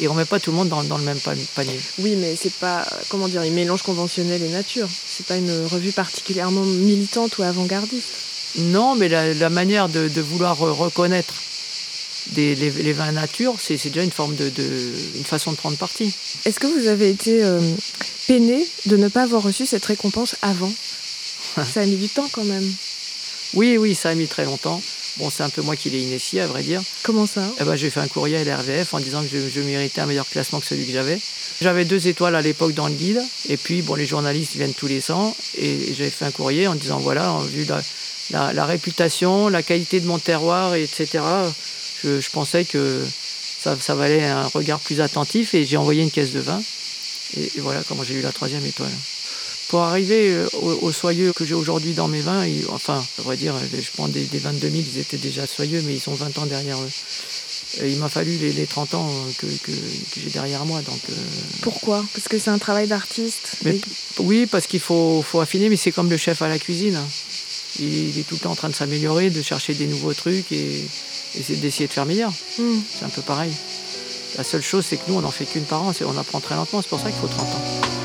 Et 0.00 0.08
on 0.08 0.14
ne 0.14 0.20
met 0.20 0.24
pas 0.24 0.40
tout 0.40 0.50
le 0.52 0.56
monde 0.56 0.68
dans, 0.68 0.82
dans, 0.84 0.96
le 0.96 1.04
même 1.04 1.18
panier. 1.18 1.80
Oui, 1.98 2.14
mais 2.16 2.36
c'est 2.40 2.54
pas, 2.54 2.86
comment 3.08 3.28
dire, 3.28 3.44
ils 3.44 3.52
mélangent 3.52 3.82
conventionnel 3.82 4.42
et 4.42 4.48
nature. 4.48 4.88
C'est 4.88 5.26
pas 5.26 5.36
une 5.36 5.66
revue 5.66 5.92
particulièrement 5.92 6.62
militante 6.62 7.36
ou 7.38 7.42
avant-gardiste. 7.42 8.08
Non, 8.58 8.94
mais 8.96 9.08
la, 9.08 9.50
manière 9.50 9.88
de, 9.88 10.20
vouloir 10.20 10.56
reconnaître 10.58 11.34
des, 12.28 12.54
les, 12.54 12.92
vins 12.92 13.12
nature, 13.12 13.56
c'est 13.60 13.84
déjà 13.88 14.02
une 14.02 14.10
forme 14.10 14.34
de, 14.36 14.50
une 15.16 15.24
façon 15.24 15.52
de 15.52 15.56
prendre 15.56 15.76
parti. 15.76 16.12
Est-ce 16.44 16.58
que 16.60 16.66
vous 16.66 16.86
avez 16.86 17.10
été 17.10 17.42
euh, 17.44 17.60
peiné 18.26 18.66
de 18.86 18.96
ne 18.96 19.08
pas 19.08 19.22
avoir 19.22 19.42
reçu 19.42 19.66
cette 19.66 19.84
récompense 19.84 20.36
avant? 20.42 20.72
Ça 21.56 21.80
a 21.80 21.86
mis 21.86 21.96
du 21.96 22.08
temps 22.08 22.28
quand 22.32 22.44
même. 22.44 22.68
Oui, 23.54 23.76
oui, 23.76 23.94
ça 23.94 24.10
a 24.10 24.14
mis 24.14 24.28
très 24.28 24.44
longtemps. 24.44 24.80
Bon, 25.16 25.28
c'est 25.28 25.42
un 25.42 25.48
peu 25.48 25.62
moi 25.62 25.76
qui 25.76 25.90
l'ai 25.90 26.00
initié, 26.00 26.40
à 26.40 26.46
vrai 26.46 26.62
dire. 26.62 26.80
Comment 27.02 27.26
ça 27.26 27.42
eh 27.60 27.64
ben, 27.64 27.74
J'ai 27.74 27.90
fait 27.90 28.00
un 28.00 28.08
courrier 28.08 28.36
à 28.36 28.44
l'RVF 28.44 28.94
en 28.94 29.00
disant 29.00 29.22
que 29.22 29.28
je, 29.28 29.60
méritais 29.60 30.00
un 30.00 30.06
meilleur 30.06 30.28
classement 30.28 30.60
que 30.60 30.66
celui 30.66 30.86
que 30.86 30.92
j'avais. 30.92 31.18
J'avais 31.60 31.84
deux 31.84 32.06
étoiles 32.06 32.36
à 32.36 32.42
l'époque 32.42 32.74
dans 32.74 32.86
le 32.86 32.94
guide, 32.94 33.20
et 33.48 33.56
puis 33.56 33.82
bon, 33.82 33.96
les 33.96 34.06
journalistes 34.06 34.54
viennent 34.54 34.72
tous 34.72 34.86
les 34.86 35.10
ans, 35.10 35.36
et 35.58 35.92
j'avais 35.94 36.10
fait 36.10 36.24
un 36.24 36.30
courrier 36.30 36.68
en 36.68 36.74
disant 36.74 36.98
voilà, 36.98 37.36
vu 37.52 37.66
la, 38.30 38.52
la, 38.52 38.64
réputation, 38.64 39.48
la 39.48 39.62
qualité 39.62 40.00
de 40.00 40.06
mon 40.06 40.18
terroir, 40.18 40.74
etc., 40.74 41.20
je, 42.02 42.30
pensais 42.30 42.64
que 42.64 43.04
ça, 43.60 43.76
ça, 43.78 43.94
valait 43.94 44.24
un 44.24 44.46
regard 44.46 44.80
plus 44.80 45.02
attentif, 45.02 45.52
et 45.54 45.66
j'ai 45.66 45.76
envoyé 45.76 46.02
une 46.02 46.10
caisse 46.10 46.32
de 46.32 46.40
vin, 46.40 46.62
et, 47.36 47.52
voilà 47.58 47.82
comment 47.86 48.04
j'ai 48.04 48.14
eu 48.14 48.22
la 48.22 48.32
troisième 48.32 48.64
étoile. 48.64 48.92
Pour 49.70 49.82
arriver 49.82 50.32
euh, 50.32 50.48
au, 50.82 50.90
soyeux 50.90 51.32
que 51.32 51.44
j'ai 51.44 51.54
aujourd'hui 51.54 51.92
dans 51.92 52.08
mes 52.08 52.20
vins, 52.20 52.44
enfin, 52.70 53.04
à 53.20 53.22
vrai 53.22 53.36
dire, 53.36 53.54
je 53.72 53.88
prends 53.94 54.08
des, 54.08 54.24
des 54.24 54.38
22 54.38 54.68
000, 54.68 54.82
ils 54.94 54.98
étaient 54.98 55.16
déjà 55.16 55.46
soyeux, 55.46 55.80
mais 55.86 55.94
ils 55.94 56.00
sont 56.00 56.12
20 56.12 56.38
ans 56.38 56.46
derrière 56.46 56.76
eux. 56.76 56.90
il 57.86 57.96
m'a 57.98 58.08
fallu 58.08 58.36
les, 58.36 58.66
30 58.66 58.94
ans 58.94 59.08
que, 59.38 59.46
j'ai 60.16 60.30
derrière 60.30 60.64
moi. 60.64 60.82
Donc, 60.82 60.98
euh, 61.08 61.14
Pourquoi? 61.60 62.04
Parce 62.12 62.26
que 62.26 62.36
c'est 62.36 62.50
un 62.50 62.58
travail 62.58 62.88
d'artiste 62.88 63.58
Oui, 64.18 64.46
parce 64.46 64.66
qu'il 64.66 64.80
faut, 64.80 65.22
faut, 65.22 65.38
affiner, 65.38 65.68
mais 65.68 65.76
c'est 65.76 65.92
comme 65.92 66.10
le 66.10 66.16
chef 66.16 66.42
à 66.42 66.48
la 66.48 66.58
cuisine. 66.58 66.98
Il, 67.78 68.18
est 68.18 68.26
tout 68.28 68.34
le 68.34 68.40
temps 68.40 68.50
en 68.50 68.56
train 68.56 68.70
de 68.70 68.74
s'améliorer, 68.74 69.30
de 69.30 69.40
chercher 69.40 69.74
des 69.74 69.86
nouveaux 69.86 70.14
trucs 70.14 70.50
et, 70.50 70.84
d'essayer 71.48 71.86
de 71.86 71.92
faire 71.92 72.06
meilleur. 72.06 72.32
Hmm. 72.58 72.80
C'est 72.98 73.04
un 73.04 73.08
peu 73.08 73.22
pareil. 73.22 73.52
La 74.36 74.42
seule 74.42 74.62
chose, 74.62 74.84
c'est 74.84 74.96
que 74.96 75.02
nous, 75.06 75.14
on 75.14 75.20
n'en 75.20 75.30
fait 75.30 75.44
qu'une 75.44 75.62
par 75.62 75.84
an, 75.84 75.92
on 76.04 76.18
apprend 76.18 76.40
très 76.40 76.56
lentement, 76.56 76.82
c'est 76.82 76.88
pour 76.88 76.98
ça 76.98 77.08
qu'il 77.08 77.20
faut 77.20 77.28
30 77.28 77.46
ans. 77.46 77.99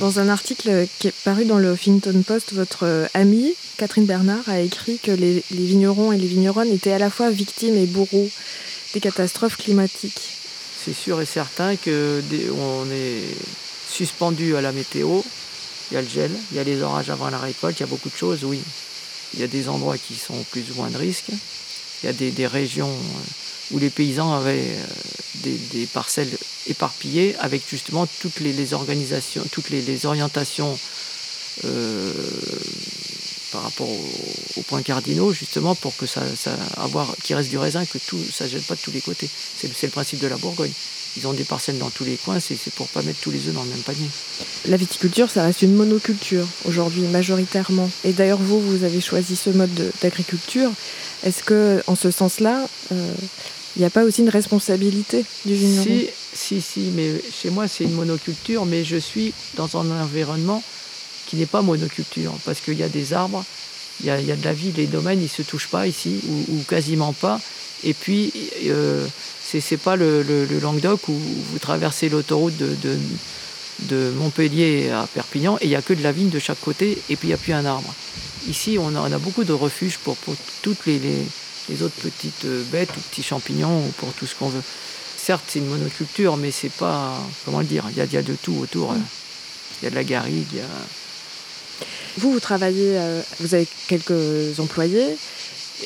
Dans 0.00 0.20
un 0.20 0.28
article 0.28 0.86
qui 0.98 1.08
est 1.08 1.14
paru 1.24 1.46
dans 1.46 1.56
le 1.56 1.72
Huffington 1.72 2.22
Post, 2.22 2.52
votre 2.52 2.84
euh, 2.84 3.06
amie, 3.14 3.54
Catherine 3.78 4.04
Bernard, 4.04 4.46
a 4.46 4.60
écrit 4.60 4.98
que 4.98 5.10
les, 5.10 5.42
vignerons 5.50 6.12
et 6.12 6.18
les 6.18 6.26
vigneronnes 6.26 6.70
étaient 6.70 6.92
à 6.92 6.98
la 6.98 7.08
fois 7.08 7.30
victimes 7.30 7.76
et 7.76 7.86
bourreaux 7.86 8.28
des 8.92 9.00
catastrophes 9.00 9.56
climatiques. 9.56 10.20
C'est 10.84 10.92
sûr 10.92 11.22
et 11.22 11.26
certain 11.26 11.76
qu'on 11.76 12.90
est 12.92 13.22
suspendu 13.90 14.54
à 14.54 14.60
la 14.60 14.72
météo. 14.72 15.22
Il 15.90 15.94
y 15.94 15.96
a 15.96 16.02
le 16.02 16.08
gel, 16.08 16.30
il 16.52 16.58
y 16.58 16.60
a 16.60 16.64
les 16.64 16.82
orages 16.82 17.08
avant 17.08 17.30
la 17.30 17.38
récolte, 17.38 17.78
il 17.78 17.80
y 17.80 17.84
a 17.84 17.88
beaucoup 17.88 18.10
de 18.10 18.16
choses, 18.16 18.44
oui. 18.44 18.60
Il 19.32 19.40
y 19.40 19.44
a 19.44 19.48
des 19.48 19.66
endroits 19.68 19.96
qui 19.96 20.14
sont 20.14 20.44
plus 20.50 20.70
ou 20.72 20.74
moins 20.74 20.90
de 20.90 20.98
risques. 20.98 21.32
Il 22.02 22.06
y 22.06 22.08
a 22.10 22.12
des, 22.12 22.46
régions 22.46 22.90
euh, 22.90 23.45
où 23.72 23.78
les 23.78 23.90
paysans 23.90 24.32
avaient 24.32 24.70
euh, 25.44 25.56
des 25.72 25.86
parcelles 25.86 26.36
éparpillé 26.68 27.36
avec 27.38 27.62
justement 27.68 28.06
toutes 28.20 28.40
les, 28.40 28.74
organisations, 28.74 29.44
toutes 29.50 29.70
les, 29.70 30.06
orientations 30.06 30.78
euh, 31.64 32.12
par 33.52 33.62
rapport 33.62 33.88
aux, 33.88 34.62
points 34.62 34.82
cardinaux, 34.82 35.32
justement 35.32 35.74
pour 35.74 35.96
que 35.96 36.06
ça, 36.06 36.22
avoir, 36.76 37.14
qu'il 37.22 37.36
reste 37.36 37.50
du 37.50 37.58
raisin, 37.58 37.84
que 37.86 37.98
tout, 37.98 38.20
ça 38.32 38.44
ne 38.44 38.50
gèle 38.50 38.62
pas 38.62 38.74
de 38.74 38.80
tous 38.80 38.90
les 38.90 39.00
côtés. 39.00 39.28
C'est, 39.56 39.68
le 39.82 39.90
principe 39.90 40.20
de 40.20 40.26
la 40.26 40.36
Bourgogne. 40.36 40.72
Ils 41.16 41.26
ont 41.26 41.32
des 41.32 41.44
parcelles 41.44 41.78
dans 41.78 41.90
tous 41.90 42.04
les 42.04 42.16
coins, 42.16 42.40
c'est, 42.40 42.56
pour 42.74 42.88
pas 42.88 43.02
mettre 43.02 43.20
tous 43.20 43.30
les 43.30 43.48
œufs 43.48 43.54
dans 43.54 43.62
le 43.62 43.70
même 43.70 43.78
panier. 43.80 44.08
La 44.66 44.76
viticulture, 44.76 45.30
ça 45.30 45.44
reste 45.44 45.62
une 45.62 45.74
monoculture 45.74 46.46
aujourd'hui, 46.66 47.02
majoritairement. 47.02 47.90
Et 48.04 48.12
d'ailleurs, 48.12 48.38
vous, 48.38 48.60
vous 48.60 48.84
avez 48.84 49.00
choisi 49.00 49.36
ce 49.36 49.50
mode 49.50 49.92
d'agriculture. 50.02 50.70
Est-ce 51.24 51.42
que, 51.42 51.82
en 51.86 51.96
ce 51.96 52.10
sens-là, 52.10 52.66
euh, 52.92 53.14
il 53.76 53.80
n'y 53.80 53.86
a 53.86 53.90
pas 53.90 54.04
aussi 54.04 54.22
une 54.22 54.28
responsabilité 54.28 55.24
du 55.44 55.54
vigneron? 55.54 55.84
Si, 55.84 56.08
si, 56.34 56.60
si, 56.60 56.80
mais 56.94 57.12
chez 57.30 57.50
moi 57.50 57.68
c'est 57.68 57.84
une 57.84 57.92
monoculture, 57.92 58.64
mais 58.64 58.84
je 58.84 58.96
suis 58.96 59.32
dans 59.54 59.76
un 59.76 60.02
environnement 60.02 60.62
qui 61.26 61.36
n'est 61.36 61.46
pas 61.46 61.62
monoculture, 61.62 62.32
parce 62.44 62.60
qu'il 62.60 62.78
y 62.78 62.82
a 62.82 62.88
des 62.88 63.12
arbres, 63.12 63.44
il 64.00 64.06
y 64.06 64.10
a, 64.10 64.18
de 64.18 64.44
la 64.44 64.52
vie, 64.52 64.72
les 64.76 64.86
domaines 64.86 65.20
ils 65.20 65.24
ne 65.24 65.28
se 65.28 65.42
touchent 65.42 65.68
pas 65.68 65.86
ici, 65.86 66.20
ou, 66.48 66.62
quasiment 66.68 67.12
pas. 67.12 67.40
Et 67.84 67.92
puis, 67.92 68.32
euh, 68.66 69.06
ce 69.46 69.58
n'est 69.58 69.78
pas 69.78 69.96
le, 69.96 70.46
Languedoc 70.60 71.08
où 71.08 71.12
vous 71.14 71.58
traversez 71.58 72.08
l'autoroute 72.08 72.56
de, 72.56 74.10
Montpellier 74.16 74.90
à 74.90 75.06
Perpignan, 75.06 75.58
et 75.60 75.66
il 75.66 75.68
n'y 75.68 75.76
a 75.76 75.82
que 75.82 75.92
de 75.92 76.02
la 76.02 76.12
vigne 76.12 76.30
de 76.30 76.38
chaque 76.38 76.60
côté, 76.60 76.98
et 77.10 77.16
puis 77.16 77.28
il 77.28 77.30
n'y 77.30 77.34
a 77.34 77.38
plus 77.38 77.52
un 77.52 77.64
arbre. 77.64 77.92
Ici, 78.48 78.78
on 78.80 78.94
a, 78.94 79.18
beaucoup 79.18 79.44
de 79.44 79.52
refuges 79.52 79.98
pour, 79.98 80.16
toutes 80.62 80.86
les 80.86 81.82
autres 81.82 82.00
petites 82.02 82.44
euh, 82.44 82.62
bêtes 82.70 82.90
ou 82.96 83.00
petits 83.00 83.22
champignons 83.22 83.86
ou 83.86 83.90
pour 83.98 84.12
tout 84.12 84.26
ce 84.26 84.34
qu'on 84.34 84.48
veut. 84.48 84.62
Certes, 85.16 85.42
c'est 85.48 85.58
une 85.58 85.66
monoculture, 85.66 86.36
mais 86.36 86.52
c'est 86.52 86.70
pas. 86.70 87.18
Comment 87.44 87.58
le 87.58 87.64
dire 87.64 87.84
Il 87.90 87.96
y, 87.96 88.16
a, 88.16 88.22
de 88.22 88.36
tout 88.40 88.56
autour. 88.60 88.92
Mm. 88.92 89.02
Il 89.82 89.84
y 89.84 89.88
a 89.88 89.90
de 89.90 89.96
la 89.96 90.04
garrigue. 90.04 90.60
Vous, 92.18 92.30
vous 92.32 92.38
travaillez, 92.38 92.96
euh, 92.96 93.20
vous 93.40 93.54
avez 93.54 93.66
quelques 93.88 94.60
employés, 94.60 95.18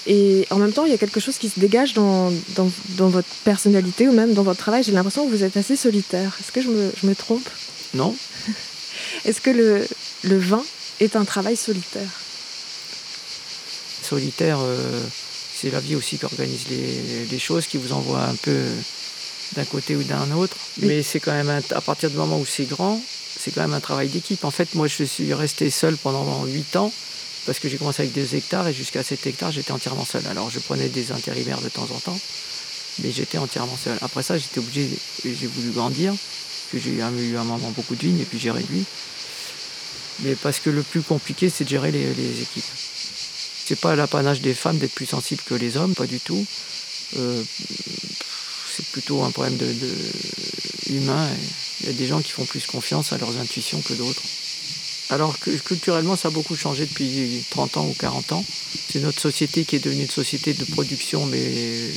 et 0.07 0.47
en 0.51 0.57
même 0.57 0.73
temps, 0.73 0.85
il 0.85 0.93
y 0.93 0.95
a 0.95 0.99
quelque 0.99 1.21
chose 1.21 1.39
qui 1.39 1.49
se 1.49 1.59
dégage 1.59 1.95
dans, 1.95 2.33
dans, 2.57 3.09
votre 3.09 3.29
personnalité 3.45 4.09
ou 4.09 4.13
même 4.13 4.35
dans 4.35 4.43
votre 4.43 4.61
travail. 4.61 4.83
J'ai 4.83 4.93
l'impression 4.93 5.27
que 5.27 5.31
vous 5.31 5.43
êtes 5.43 5.57
assez 5.57 5.77
solitaire. 5.77 6.37
Est-ce 6.41 6.53
que 6.53 6.63
je 6.63 6.69
me, 6.69 6.93
je 7.01 7.07
me 7.07 7.15
trompe? 7.15 7.49
Non. 7.95 8.15
Est-ce 9.25 9.41
que 9.41 9.51
le, 9.51 9.87
le, 10.23 10.39
vin 10.39 10.63
est 11.01 11.17
un 11.17 11.25
travail 11.25 11.57
solitaire? 11.57 12.09
Solitaire, 14.03 14.59
euh, 14.61 15.01
c'est 15.55 15.71
la 15.71 15.81
vie 15.81 15.97
aussi 15.97 16.19
qui 16.19 16.25
organise 16.25 16.67
les, 17.31 17.39
choses, 17.39 17.67
qui 17.67 17.77
vous 17.77 17.93
envoie 17.93 18.23
un 18.23 18.37
peu 18.37 18.63
d'un 19.57 19.65
côté 19.65 19.97
ou 19.97 20.05
d'un 20.05 20.31
autre. 20.33 20.57
Mais 20.79 21.03
c'est 21.03 21.21
quand 21.21 21.33
même, 21.33 21.51
à 21.51 21.81
partir 21.81 22.11
du 22.11 22.17
moment 22.17 22.39
où 22.39 22.47
c'est 22.47 22.65
grand, 22.65 23.01
c'est 23.39 23.51
quand 23.51 23.63
même 23.63 23.75
un 23.75 23.81
travail 23.81 24.09
d'équipe. 24.09 24.45
En 24.45 24.53
fait, 24.53 24.75
moi, 24.75 24.87
je 24.87 25.03
suis 25.03 25.35
resté 25.35 25.69
seul 25.71 25.97
pendant 25.97 26.45
8 26.45 26.77
ans 26.77 26.93
parce 27.47 27.59
que 27.59 27.69
j'ai 27.69 27.79
commencé 27.79 28.03
avec 28.03 28.15
2 28.15 28.35
hectares 28.35 28.69
et 28.69 28.75
jusqu'à 28.75 29.03
7 29.03 29.27
hectares, 29.27 29.53
j'étais 29.53 29.73
entièrement 29.73 30.05
seul. 30.05 30.27
Alors, 30.27 30.51
je 30.51 30.59
prenais 30.59 30.89
des 30.89 31.13
intérimaires 31.13 31.61
de 31.61 31.69
temps 31.69 31.89
en 31.95 31.99
temps, 31.99 32.19
mais 33.03 33.13
j'étais 33.13 33.39
entièrement 33.39 33.77
seul. 33.77 33.97
Après 34.03 34.23
ça, 34.23 34.39
j'étais 34.39 34.59
obligé, 34.59 34.89
j'ai 35.25 35.47
voulu 35.47 35.71
grandir, 35.71 36.15
que 36.73 36.79
j'ai 36.79 36.91
eu 36.91 37.03
un 37.03 37.45
moment 37.45 37.71
beaucoup 37.71 37.95
de 37.95 38.01
vignes 38.01 38.21
et 38.21 38.25
puis 38.25 38.39
j'ai 38.39 38.51
réduit. 38.51 38.85
Mais 40.21 40.35
parce 40.35 40.61
que 40.61 40.71
le 40.71 40.83
plus 40.83 41.03
compliqué, 41.03 41.49
c'est 41.49 41.65
de 41.65 41.71
gérer 41.71 41.91
les 41.91 42.43
équipes. 42.43 42.65
C'est 43.71 43.79
pas 43.79 43.95
l'apanage 43.95 44.41
des 44.41 44.53
femmes 44.53 44.79
d'être 44.79 44.95
plus 44.95 45.07
sensibles 45.07 45.43
que 45.47 45.55
les 45.55 45.77
hommes, 45.77 45.95
pas 45.95 46.09
du 46.09 46.19
tout. 46.19 46.45
Euh, 47.17 47.43
c'est 48.75 48.85
plutôt 48.87 49.23
un 49.23 49.31
problème 49.31 49.57
de, 49.57 49.73
humain. 50.91 51.29
Il 51.81 51.87
y 51.87 51.91
a 51.91 51.93
des 51.93 52.07
gens 52.07 52.21
qui 52.21 52.33
font 52.33 52.45
plus 52.45 52.67
confiance 52.67 53.13
à 53.13 53.19
leurs 53.19 53.39
intuitions 53.39 53.81
que 53.81 53.95
d'autres. 53.95 54.23
Alors 55.11 55.37
culturellement, 55.41 56.15
ça 56.15 56.29
a 56.29 56.31
beaucoup 56.31 56.55
changé 56.55 56.87
depuis 56.87 57.45
30 57.51 57.77
ans 57.79 57.87
ou 57.87 57.95
40 57.95 58.33
ans. 58.33 58.45
C'est 58.89 59.01
notre 59.01 59.21
société 59.21 59.65
qui 59.65 59.77
est 59.77 59.85
devenue 59.85 60.03
une 60.03 60.11
société 60.11 60.55
de 60.55 60.65
production, 60.65 61.27
mais 61.27 61.43
euh, 61.43 61.91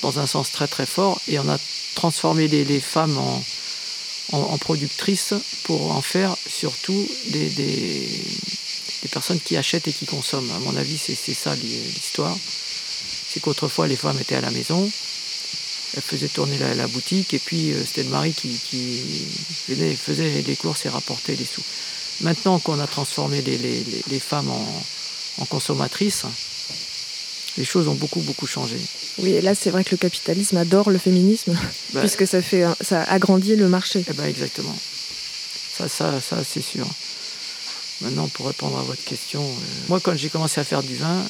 dans 0.00 0.18
un 0.18 0.26
sens 0.26 0.50
très 0.50 0.66
très 0.66 0.86
fort. 0.86 1.20
Et 1.28 1.38
on 1.38 1.48
a 1.48 1.58
transformé 1.94 2.48
les, 2.48 2.80
femmes 2.80 3.18
en, 4.32 4.58
productrices 4.58 5.34
pour 5.64 5.92
en 5.92 6.00
faire 6.00 6.34
surtout 6.48 7.06
des, 7.28 7.50
les 7.50 9.08
personnes 9.10 9.40
qui 9.40 9.56
achètent 9.58 9.86
et 9.86 9.92
qui 9.92 10.06
consomment. 10.06 10.50
À 10.52 10.58
mon 10.60 10.76
avis, 10.76 10.96
c'est 10.96 11.14
ça 11.14 11.54
l'histoire. 11.54 12.36
C'est 13.28 13.40
qu'autrefois, 13.40 13.88
les 13.88 13.96
femmes 13.96 14.18
étaient 14.18 14.36
à 14.36 14.40
la 14.40 14.50
maison, 14.50 14.90
elles 15.94 16.02
faisaient 16.02 16.28
tourner 16.28 16.58
la, 16.58 16.86
boutique, 16.86 17.34
et 17.34 17.38
puis 17.38 17.72
euh, 17.72 17.82
c'était 17.84 18.02
le 18.02 18.10
mari 18.10 18.32
qui, 18.32 18.58
venait, 19.68 19.94
faisait 19.94 20.42
les 20.42 20.56
courses 20.56 20.86
et 20.86 20.88
rapportait 20.88 21.36
les 21.36 21.44
sous. 21.44 21.62
Maintenant 22.20 22.58
qu'on 22.58 22.78
a 22.80 22.86
transformé 22.86 23.42
les, 23.42 24.20
femmes 24.20 24.50
en, 24.50 25.44
consommatrices, 25.46 26.24
les 27.56 27.64
choses 27.64 27.88
ont 27.88 27.94
beaucoup, 27.94 28.20
beaucoup 28.20 28.46
changé. 28.46 28.76
Oui, 29.18 29.30
et 29.30 29.40
là, 29.40 29.54
c'est 29.54 29.70
vrai 29.70 29.84
que 29.84 29.92
le 29.92 29.98
capitalisme 29.98 30.56
adore 30.56 30.90
le 30.90 30.98
féminisme, 30.98 31.56
ben, 31.92 32.00
puisque 32.00 32.26
ça, 32.26 32.42
fait, 32.42 32.64
ça 32.80 33.02
agrandit 33.04 33.56
le 33.56 33.68
marché. 33.68 34.04
Eh 34.08 34.12
ben, 34.12 34.24
exactement. 34.24 34.76
Ça, 35.76 35.88
ça, 35.88 36.20
ça 36.20 36.42
c'est 36.44 36.62
sûr. 36.62 36.86
Maintenant, 38.00 38.28
pour 38.28 38.46
répondre 38.46 38.78
à 38.78 38.82
votre 38.82 39.02
question, 39.04 39.42
euh, 39.42 39.88
moi, 39.88 40.00
quand 40.00 40.16
j'ai 40.16 40.28
commencé 40.28 40.60
à 40.60 40.64
faire 40.64 40.82
du 40.82 40.96
vin, 40.96 41.24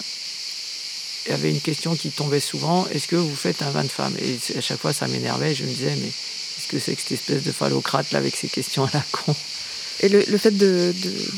il 1.26 1.30
y 1.30 1.34
avait 1.34 1.50
une 1.50 1.60
question 1.60 1.94
qui 1.96 2.10
tombait 2.10 2.40
souvent 2.40 2.86
est-ce 2.88 3.08
que 3.08 3.16
vous 3.16 3.34
faites 3.34 3.62
un 3.62 3.70
vin 3.70 3.84
de 3.84 3.88
femme? 3.88 4.14
Et 4.20 4.38
à 4.56 4.60
chaque 4.60 4.80
fois, 4.80 4.92
ça 4.92 5.08
m'énervait. 5.08 5.54
Je 5.54 5.64
me 5.64 5.68
disais 5.68 5.96
mais 5.96 6.08
qu'est-ce 6.08 6.68
que 6.68 6.78
c'est 6.78 6.94
que 6.94 7.02
cette 7.02 7.12
espèce 7.12 7.42
de 7.42 7.52
phallocrate 7.52 8.12
là 8.12 8.18
avec 8.18 8.36
ces 8.36 8.48
questions 8.48 8.84
à 8.84 8.90
la 8.92 9.04
con? 9.12 9.34
Et 10.00 10.08
le, 10.08 10.38
fait 10.38 10.50
de, 10.50 10.92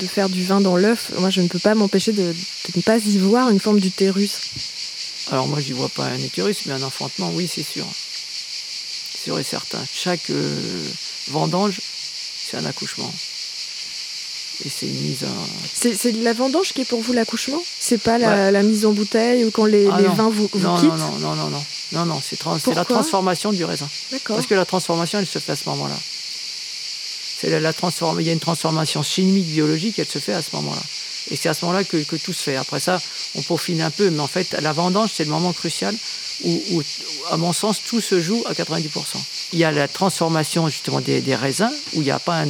faire 0.09 0.29
du 0.29 0.43
vin 0.45 0.61
dans 0.61 0.77
l'œuf, 0.77 1.13
moi 1.19 1.31
je 1.31 1.41
ne 1.41 1.49
peux 1.49 1.59
pas 1.59 1.75
m'empêcher 1.75 2.13
de, 2.13 2.35
ne 2.75 2.83
pas 2.83 2.99
y 2.99 3.19
voir 3.19 3.51
une 3.51 3.61
forme 3.61 3.81
d'utérus. 3.81 4.41
Alors 5.31 5.47
moi, 5.47 5.61
je 5.61 5.75
vois 5.75 5.89
pas 5.89 6.07
un 6.07 6.19
utérus, 6.19 6.67
mais 6.67 6.73
un 6.73 6.83
enfantement, 6.83 7.31
oui, 7.35 7.51
c'est 7.53 7.63
sûr. 7.63 7.87
Sûr 9.23 9.39
et 9.39 9.43
certain. 9.43 9.85
Chaque 9.93 10.31
euh, 10.31 10.89
vendange, 11.29 11.81
c'est 11.81 12.57
un 12.57 12.65
accouchement. 12.65 13.13
Et 14.65 14.69
c'est 14.69 14.87
une 14.87 15.01
mise 15.01 15.25
en... 15.25 15.93
C'est 15.95 16.13
la 16.13 16.33
vendange 16.33 16.73
qui 16.73 16.83
est 16.83 16.85
pour 16.87 17.01
vous 17.01 17.13
l'accouchement? 17.13 17.63
C'est 17.79 17.99
pas 17.99 18.19
la, 18.19 18.63
mise 18.63 18.87
en 18.87 18.93
bouteille 18.93 19.45
ou 19.45 19.51
quand 19.51 19.67
les, 19.67 19.87
ah 19.87 20.01
vins 20.01 20.31
vous, 20.31 20.49
vous 20.53 20.59
non, 20.61 20.77
quittent? 20.77 20.89
Non, 20.89 21.19
non, 21.21 21.35
non, 21.35 21.51
non, 21.51 21.63
non, 21.93 22.07
non, 22.07 22.21
c'est 22.23 22.75
la 22.75 22.85
transformation 22.85 23.53
du 23.53 23.65
raisin. 23.65 23.89
Parce 24.27 24.47
que 24.47 24.55
la 24.55 24.65
transformation, 24.65 25.19
elle 25.19 25.27
se 25.27 25.39
fait 25.39 25.53
à 25.53 25.57
ce 25.57 25.69
moment-là. 25.69 25.97
C'est 27.39 27.51
la, 27.51 27.61
la 27.61 27.73
il 28.19 28.27
y 28.27 28.31
a 28.31 28.33
une 28.33 28.41
transformation 28.41 29.03
chimique, 29.03 29.47
biologique, 29.47 29.99
elle 29.99 30.07
se 30.07 30.19
fait 30.19 30.33
à 30.33 30.41
ce 30.41 30.57
moment-là. 30.57 30.83
Et 31.31 31.37
c'est 31.37 31.49
à 31.49 31.55
ce 31.55 31.65
moment-là 31.65 31.85
que, 31.85 32.17
tout 32.17 32.33
se 32.33 32.43
fait. 32.43 32.57
Après 32.57 32.81
ça, 32.81 33.01
on 33.35 33.43
peaufine 33.43 33.83
un 33.83 33.91
peu, 33.91 34.11
mais 34.11 34.21
en 34.21 34.27
fait, 34.27 34.53
la 34.61 34.73
vendange, 34.73 35.11
c'est 35.15 35.25
le 35.25 35.31
moment 35.31 35.53
crucial 35.53 35.95
où, 36.45 36.83
à 37.31 37.37
mon 37.37 37.53
sens, 37.53 37.81
tout 37.87 38.01
se 38.01 38.21
joue 38.21 38.43
à 38.47 38.53
90%. 38.53 38.89
Il 39.53 39.59
y 39.59 39.65
a 39.65 39.73
la 39.73 39.89
transformation 39.89 40.69
justement 40.69 41.01
des, 41.01 41.35
raisins, 41.35 41.71
où 41.95 42.03
il 42.03 42.05
n'y 42.05 42.11
a 42.11 42.19
pas 42.19 42.43
un, 42.43 42.49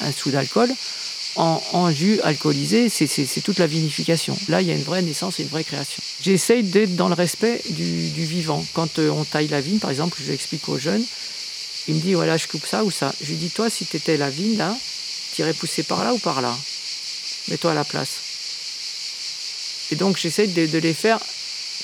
un, 0.00 0.12
sou 0.12 0.30
d'alcool, 0.30 0.70
en, 1.36 1.90
jus 1.90 2.20
alcoolisé, 2.22 2.88
c'est 2.88 3.40
toute 3.42 3.58
la 3.58 3.66
vinification. 3.66 4.36
Là, 4.48 4.62
il 4.62 4.68
y 4.68 4.70
a 4.70 4.74
une 4.74 4.82
vraie 4.82 5.02
naissance 5.02 5.38
une 5.38 5.48
vraie 5.48 5.64
création. 5.64 6.02
J'essaye 6.22 6.62
d'être 6.62 6.96
dans 6.96 7.08
le 7.08 7.14
respect 7.14 7.62
du, 7.70 8.24
vivant. 8.24 8.64
Quand 8.72 8.98
euh, 8.98 9.10
on 9.10 9.24
taille 9.24 9.48
la 9.48 9.60
vigne, 9.60 9.78
par 9.78 9.90
exemple, 9.90 10.18
je 10.24 10.30
l'explique 10.30 10.68
aux 10.68 10.78
jeunes, 10.78 11.04
il 11.88 11.94
me 11.94 12.00
dit, 12.00 12.14
voilà, 12.14 12.36
je 12.36 12.48
coupe 12.48 12.66
ça 12.66 12.84
ou 12.84 12.90
ça. 12.90 13.14
Je 13.20 13.28
lui 13.28 13.36
dis, 13.36 13.50
toi, 13.50 13.70
si 13.70 13.84
tu 13.86 13.96
étais 13.96 14.16
la 14.16 14.30
vigne, 14.30 14.56
là, 14.56 14.76
tu 15.34 15.42
irais 15.42 15.52
pousser 15.52 15.82
par 15.82 16.04
là 16.04 16.14
ou 16.14 16.18
par 16.18 16.40
là? 16.40 16.56
Mets-toi 17.48 17.72
à 17.72 17.74
la 17.74 17.84
place. 17.84 18.20
Et 19.90 19.96
donc 19.96 20.16
j'essaie 20.16 20.46
de, 20.46 20.78
les 20.78 20.94
faire 20.94 21.20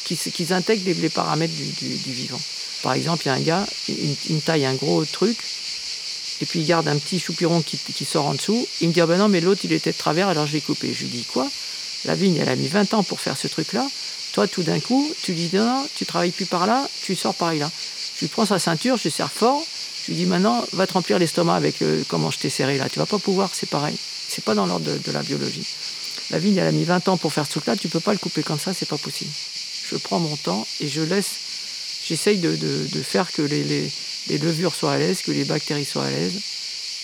qu'ils 0.05 0.53
intègrent 0.53 0.85
les, 0.85 1.09
paramètres 1.09 1.55
du, 1.55 2.13
vivant. 2.13 2.41
Par 2.83 2.95
exemple, 2.95 3.23
il 3.25 3.29
y 3.29 3.31
a 3.31 3.35
un 3.35 3.41
gars, 3.41 3.67
il, 3.89 4.35
me 4.35 4.41
taille 4.41 4.65
un 4.65 4.75
gros 4.75 5.05
truc, 5.05 5.39
et 6.43 6.45
puis 6.45 6.59
il 6.59 6.67
garde 6.67 6.89
un 6.89 6.99
petit 6.99 7.21
choupiron 7.21 7.63
qui, 7.63 8.05
sort 8.05 8.27
en 8.27 8.35
dessous. 8.35 8.67
Il 8.81 8.89
me 8.89 8.93
dit, 8.93 9.01
ah 9.01 9.07
ben 9.07 9.17
non, 9.17 9.29
mais 9.29 9.41
l'autre, 9.41 9.61
il 9.63 9.73
était 9.73 9.93
de 9.93 9.97
travers, 9.97 10.27
alors 10.27 10.45
je 10.45 10.53
vais 10.53 10.61
couper. 10.61 10.93
Je 10.93 11.05
lui 11.05 11.09
dis, 11.09 11.23
quoi? 11.23 11.49
La 12.05 12.17
vigne, 12.17 12.37
elle 12.37 12.49
a 12.49 12.57
mis 12.57 12.67
20 12.67 12.95
ans 12.95 13.05
pour 13.05 13.21
faire 13.21 13.37
ce 13.37 13.47
truc-là. 13.47 13.89
Toi, 14.33 14.49
tout 14.49 14.65
d'un 14.65 14.81
coup, 14.81 15.09
tu 15.23 15.35
dis, 15.35 15.51
non, 15.53 15.65
non, 15.65 15.87
tu 15.95 16.05
travailles 16.05 16.33
plus 16.33 16.47
par 16.47 16.67
là, 16.67 16.89
tu 17.05 17.15
sors 17.15 17.35
par 17.35 17.55
là. 17.55 17.71
Je 18.17 18.23
lui 18.23 18.27
prends 18.27 18.45
sa 18.45 18.59
ceinture, 18.59 18.97
je 18.97 19.05
lui 19.05 19.13
serre 19.13 19.31
fort. 19.31 19.65
Je 20.03 20.11
lui 20.11 20.19
dis, 20.19 20.27
maintenant, 20.27 20.67
va 20.73 20.89
te 20.89 20.95
remplir 20.95 21.21
l'estomac 21.21 21.55
avec 21.55 21.81
euh, 21.81 22.03
comment 22.09 22.33
je 22.33 22.41
t'ai 22.41 22.51
serré 22.51 22.77
là. 22.77 22.89
Tu 22.89 22.99
vas 22.99 23.07
pas 23.07 23.21
pouvoir, 23.21 23.51
c'est 23.53 23.71
pareil. 23.71 23.97
C'est 24.27 24.43
pas 24.43 24.57
dans 24.57 24.67
l'ordre 24.67 24.91
de, 24.91 25.13
la 25.13 25.23
biologie. 25.23 25.67
La 26.31 26.41
vigne, 26.41 26.57
elle 26.57 26.67
a 26.67 26.73
mis 26.73 26.83
20 26.83 27.07
ans 27.07 27.19
pour 27.19 27.33
faire 27.33 27.47
ce 27.47 27.53
truc-là, 27.53 27.77
tu 27.77 27.87
peux 27.87 28.01
pas 28.01 28.13
le 28.13 28.19
couper 28.19 28.43
comme 28.43 28.59
ça, 28.59 28.75
c'est 28.75 28.89
pas 28.89 28.99
possible. 28.99 29.31
Je 29.89 29.97
prends 29.97 30.19
mon 30.19 30.37
temps 30.37 30.67
et 30.81 30.89
je 30.89 31.03
laisse, 31.03 31.31
j'essaye 32.05 32.39
de, 32.39 33.03
faire 33.05 33.31
que 33.31 33.43
les, 33.43 33.93
levures 34.29 34.75
soient 34.75 34.93
à 34.93 34.99
l'aise, 34.99 35.23
que 35.23 35.33
les 35.33 35.45
bactéries 35.45 35.85
soient 35.85 36.05
à 36.05 36.11
l'aise, 36.11 36.41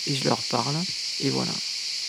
et 0.07 0.15
je 0.15 0.23
leur 0.25 0.41
parle, 0.43 0.75
et 1.21 1.29
voilà. 1.29 1.51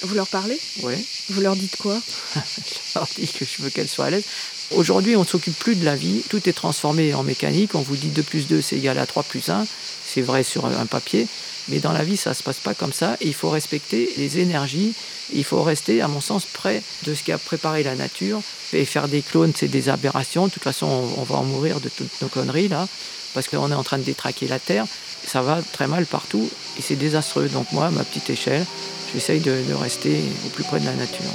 Vous 0.03 0.14
leur 0.14 0.29
parlez? 0.29 0.59
Oui. 0.83 0.94
Vous 1.29 1.42
leur 1.42 1.57
dites 1.57 1.77
quoi? 1.77 2.01
Je 2.35 2.99
leur 2.99 3.07
dis 3.18 3.29
que 3.29 3.44
je 3.44 3.62
veux 3.62 3.68
qu'elles 3.68 3.88
soient 3.88 4.07
à 4.07 4.11
l'aise. 4.11 4.25
Aujourd'hui, 4.70 5.14
on 5.14 5.20
ne 5.20 5.27
s'occupe 5.27 5.59
plus 5.59 5.75
de 5.75 5.85
la 5.85 5.94
vie, 5.94 6.23
tout 6.31 6.49
est 6.49 6.55
transformé 6.55 7.12
en 7.12 7.23
mécanique, 7.23 7.75
on 7.75 7.83
vous 7.83 7.96
dit 7.96 8.09
2 8.09 8.23
plus 8.23 8.46
2 8.46 8.62
c'est 8.62 8.77
égal 8.77 8.99
à 8.99 9.05
3 9.05 9.25
plus 9.25 9.51
1, 9.51 9.66
c'est 10.07 10.23
vrai 10.23 10.42
sur 10.42 10.64
un 10.64 10.87
papier, 10.87 11.27
mais 11.70 11.79
dans 11.79 11.92
la 11.92 12.03
vie, 12.03 12.16
ça 12.16 12.31
ne 12.31 12.35
se 12.35 12.42
passe 12.42 12.59
pas 12.59 12.75
comme 12.75 12.92
ça. 12.92 13.16
Et 13.20 13.29
il 13.29 13.35
faut 13.35 13.51
respecter 13.51 14.12
les 14.16 14.38
énergies. 14.38 14.92
Il 15.33 15.44
faut 15.44 15.62
rester, 15.62 16.01
à 16.01 16.09
mon 16.09 16.20
sens, 16.20 16.44
près 16.44 16.83
de 17.05 17.14
ce 17.14 17.23
qui 17.23 17.33
a 17.33 17.38
préparé 17.38 17.83
la 17.83 17.94
nature. 17.94 18.42
Et 18.73 18.85
faire 18.85 19.09
des 19.09 19.23
clones, 19.23 19.53
c'est 19.55 19.68
des 19.68 19.88
aberrations. 19.88 20.46
De 20.46 20.53
toute 20.53 20.64
façon, 20.64 20.87
on, 21.16 21.23
va 21.23 21.37
en 21.37 21.44
mourir 21.44 21.81
de 21.81 21.88
toutes 21.88 22.20
nos 22.23 22.29
conneries, 22.29 22.68
là, 22.68 22.88
parce 23.35 23.49
qu'on 23.49 23.71
est 23.71 23.75
en 23.75 23.83
train 23.83 23.99
de 23.99 24.05
détraquer 24.05 24.49
la 24.49 24.59
Terre. 24.59 24.87
Ça 25.27 25.43
va 25.43 25.61
très 25.73 25.87
mal 25.87 26.07
partout 26.07 26.49
et 26.79 26.83
c'est 26.83 26.97
désastreux. 26.97 27.49
Donc 27.49 27.73
moi, 27.73 27.87
à 27.87 27.90
ma 27.90 28.05
petite 28.05 28.31
échelle, 28.31 28.64
j'essaye 29.12 29.40
de 29.40 29.75
rester 29.75 30.21
au 30.47 30.49
plus 30.51 30.64
près 30.64 30.81
de 30.81 30.87
la 30.87 30.95
nature. 30.95 31.31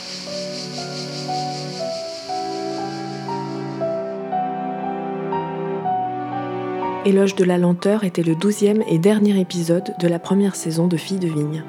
Éloge 7.06 7.36
de 7.36 7.44
la 7.44 7.60
lenteur 7.60 8.04
était 8.04 8.24
le 8.24 8.34
douzième 8.34 8.82
et 8.90 8.98
dernier 8.98 9.40
épisode 9.40 9.94
de 10.00 10.08
la 10.08 10.18
première 10.18 10.56
saison 10.56 10.88
de 10.88 10.98
Filles 10.98 11.20
de 11.20 11.28
Vigne. 11.28 11.64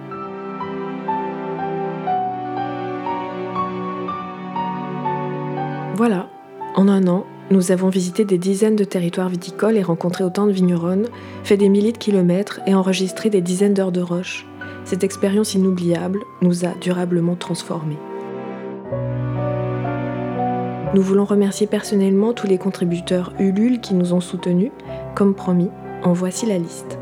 Voilà, 5.95 6.31
en 6.75 6.89
un 6.89 7.07
an, 7.07 7.27
nous 7.51 7.71
avons 7.71 7.89
visité 7.89 8.25
des 8.25 8.39
dizaines 8.39 8.75
de 8.75 8.85
territoires 8.85 9.29
viticoles 9.29 9.77
et 9.77 9.83
rencontré 9.83 10.25
autant 10.25 10.47
de 10.47 10.53
vigneronnes, 10.53 11.07
fait 11.45 11.57
des 11.57 11.69
milliers 11.69 11.93
de 11.93 11.99
kilomètres 11.99 12.61
et 12.67 12.75
enregistré 12.75 13.31
des 13.31 13.41
dizaines 13.41 13.75
d'heures 13.75 13.93
de 13.93 14.01
roche. 14.01 14.47
Cette 14.85 15.05
expérience 15.05 15.55
inoubliable 15.55 16.19
nous 16.43 16.65
a 16.65 16.75
durablement 16.81 17.37
transformés. 17.37 17.99
Nous 20.95 21.03
voulons 21.03 21.25
remercier 21.25 21.67
personnellement 21.67 22.33
tous 22.33 22.47
les 22.47 22.59
contributeurs 22.59 23.33
Ulule 23.39 23.81
qui 23.81 23.95
nous 23.95 24.13
ont 24.13 24.21
soutenus. 24.21 24.73
Comme 25.15 25.35
promis, 25.35 25.71
en 26.03 26.13
voici 26.13 26.47
la 26.47 26.59
liste. 26.59 26.99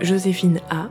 Joséphine 0.00 0.60
A, 0.70 0.88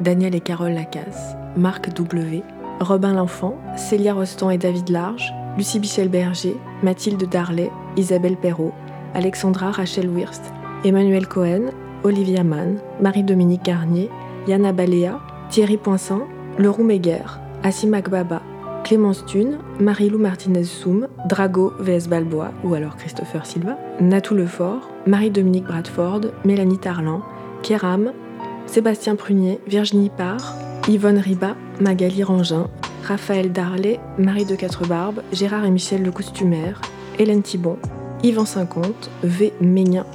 Daniel 0.00 0.34
et 0.34 0.40
Carole 0.40 0.72
Lacasse, 0.72 1.34
Marc 1.56 1.92
W, 1.94 2.42
Robin 2.80 3.14
L'Enfant, 3.14 3.56
Célia 3.76 4.14
Rostand 4.14 4.50
et 4.50 4.58
David 4.58 4.90
Large, 4.90 5.32
Lucie 5.56 5.78
Michel 5.78 6.08
Berger, 6.08 6.56
Mathilde 6.82 7.28
Darlet, 7.28 7.70
Isabelle 7.96 8.36
Perrault, 8.36 8.72
Alexandra 9.14 9.70
Rachel 9.70 10.08
Wirst, 10.08 10.42
Emmanuel 10.84 11.28
Cohen, 11.28 11.70
Olivia 12.02 12.42
Mann, 12.42 12.78
Marie-Dominique 13.00 13.64
Garnier, 13.64 14.10
Yana 14.48 14.72
Baléa, 14.72 15.20
Thierry 15.50 15.76
Poinçon, 15.76 16.22
Leroux 16.58 16.82
Méguer, 16.82 17.38
Assim 17.62 17.88
Baba, 17.88 18.42
Clémence 18.82 19.24
Thune, 19.26 19.58
Marilou 19.78 20.18
Martinez-Soum, 20.18 21.06
Drago 21.28 21.72
vs 21.78 22.08
Balboa 22.08 22.52
ou 22.64 22.74
alors 22.74 22.96
Christopher 22.96 23.46
Silva, 23.46 23.78
Natou 24.00 24.34
Lefort, 24.34 24.90
Marie-Dominique 25.06 25.64
Bradford, 25.64 26.32
Mélanie 26.44 26.78
Tarlan, 26.78 27.22
Kéram, 27.62 28.12
Sébastien 28.66 29.14
Prunier, 29.14 29.60
Virginie 29.66 30.10
Parr, 30.10 30.56
Yvonne 30.88 31.18
Riba, 31.18 31.54
Magali 31.80 32.22
Rangin, 32.24 32.66
Raphaël 33.04 33.52
Darlet, 33.52 34.00
Marie 34.16 34.46
de 34.46 34.56
Quatre-Barbes, 34.56 35.20
Gérard 35.30 35.66
et 35.66 35.70
Michel 35.70 36.02
Le 36.02 36.10
Costumaire, 36.10 36.80
Hélène 37.18 37.42
Thibon, 37.42 37.76
Yvan 38.22 38.46
Cinquante, 38.46 39.10
V. 39.22 39.52
Ménien, 39.60 40.06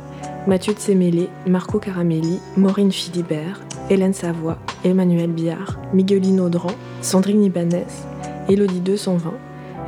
Mathieu 0.48 0.74
Tsemélé, 0.74 1.30
Marco 1.46 1.78
Caramelli, 1.78 2.40
Maureen 2.58 2.92
Philibert, 2.92 3.62
Hélène 3.92 4.14
Savoie, 4.14 4.58
Emmanuel 4.84 5.30
Biard, 5.30 5.78
Migueline 5.94 6.40
Audran, 6.40 6.72
Sandrine 7.02 7.44
Ibanez, 7.44 7.86
Élodie 8.50 8.80
220, 8.80 9.34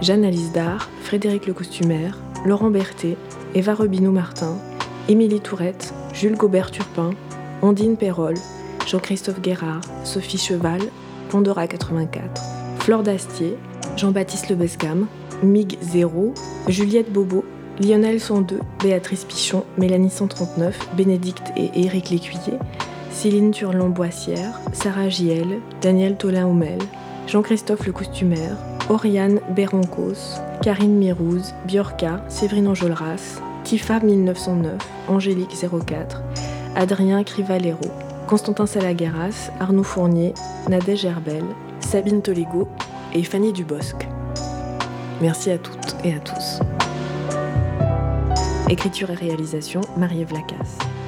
Jeanne-Alice 0.01 0.51
Dard, 0.51 0.87
Frédéric 1.01 1.47
Le 1.47 1.53
Costumaire, 1.53 2.19
Laurent 2.45 2.69
Berthet, 2.69 3.17
Eva 3.55 3.73
Robineau-Martin, 3.73 4.55
Émilie 5.09 5.41
Tourette, 5.41 5.91
Jules 6.13 6.37
Gobert-Turpin, 6.37 7.11
Ondine 7.63 7.97
Perrol, 7.97 8.35
Jean-Christophe 8.85 9.41
Guérard, 9.41 9.81
Sophie 10.03 10.37
Cheval, 10.37 10.81
Pandora 11.29 11.65
84, 11.65 12.60
Flore 12.81 13.03
d'Astier, 13.03 13.59
Jean-Baptiste 13.95 14.49
Lebescam, 14.49 15.05
Mig 15.43 15.77
0, 15.83 16.33
Juliette 16.67 17.13
Bobo, 17.13 17.45
Lionel 17.79 18.19
102, 18.19 18.57
Béatrice 18.81 19.23
Pichon, 19.25 19.65
Mélanie 19.77 20.09
139, 20.09 20.89
Bénédicte 20.97 21.53
et 21.55 21.69
Éric 21.75 22.09
Lécuyer, 22.09 22.57
Céline 23.11 23.51
Turlon-Boissière, 23.51 24.59
Sarah 24.73 25.09
Giel, 25.09 25.59
Daniel 25.79 26.17
Tolin-Houmel, 26.17 26.79
Jean-Christophe 27.27 27.85
le 27.85 27.91
costumaire, 27.91 28.57
Oriane 28.89 29.41
Béroncos, 29.55 30.39
Karine 30.63 30.97
Mirouz, 30.97 31.53
Biorca, 31.67 32.25
Séverine 32.29 32.67
Enjolras, 32.67 33.39
Tifa 33.63 33.99
1909, 33.99 34.73
Angélique 35.07 35.55
04, 35.85 36.23
Adrien 36.75 37.23
Crivalero, 37.23 37.77
Constantin 38.25 38.65
Salagueras, 38.65 39.51
Arnaud 39.59 39.83
Fournier, 39.83 40.33
Nadège 40.67 41.05
Herbel, 41.05 41.43
Sabine 41.81 42.21
Tolégo 42.21 42.67
et 43.13 43.23
Fanny 43.23 43.51
Dubosc. 43.51 44.07
Merci 45.21 45.51
à 45.51 45.57
toutes 45.57 45.95
et 46.03 46.13
à 46.13 46.19
tous. 46.19 46.59
Écriture 48.69 49.11
et 49.11 49.15
réalisation, 49.15 49.81
Marie-Ève. 49.97 50.31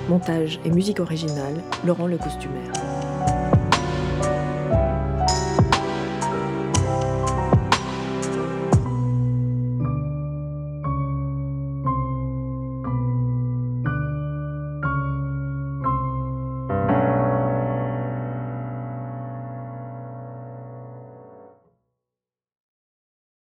Montage 0.10 0.60
et 0.66 0.70
musique 0.70 1.00
originale, 1.00 1.62
Laurent 1.86 2.08
Le 2.08 2.18
Costumaire. 2.18 2.83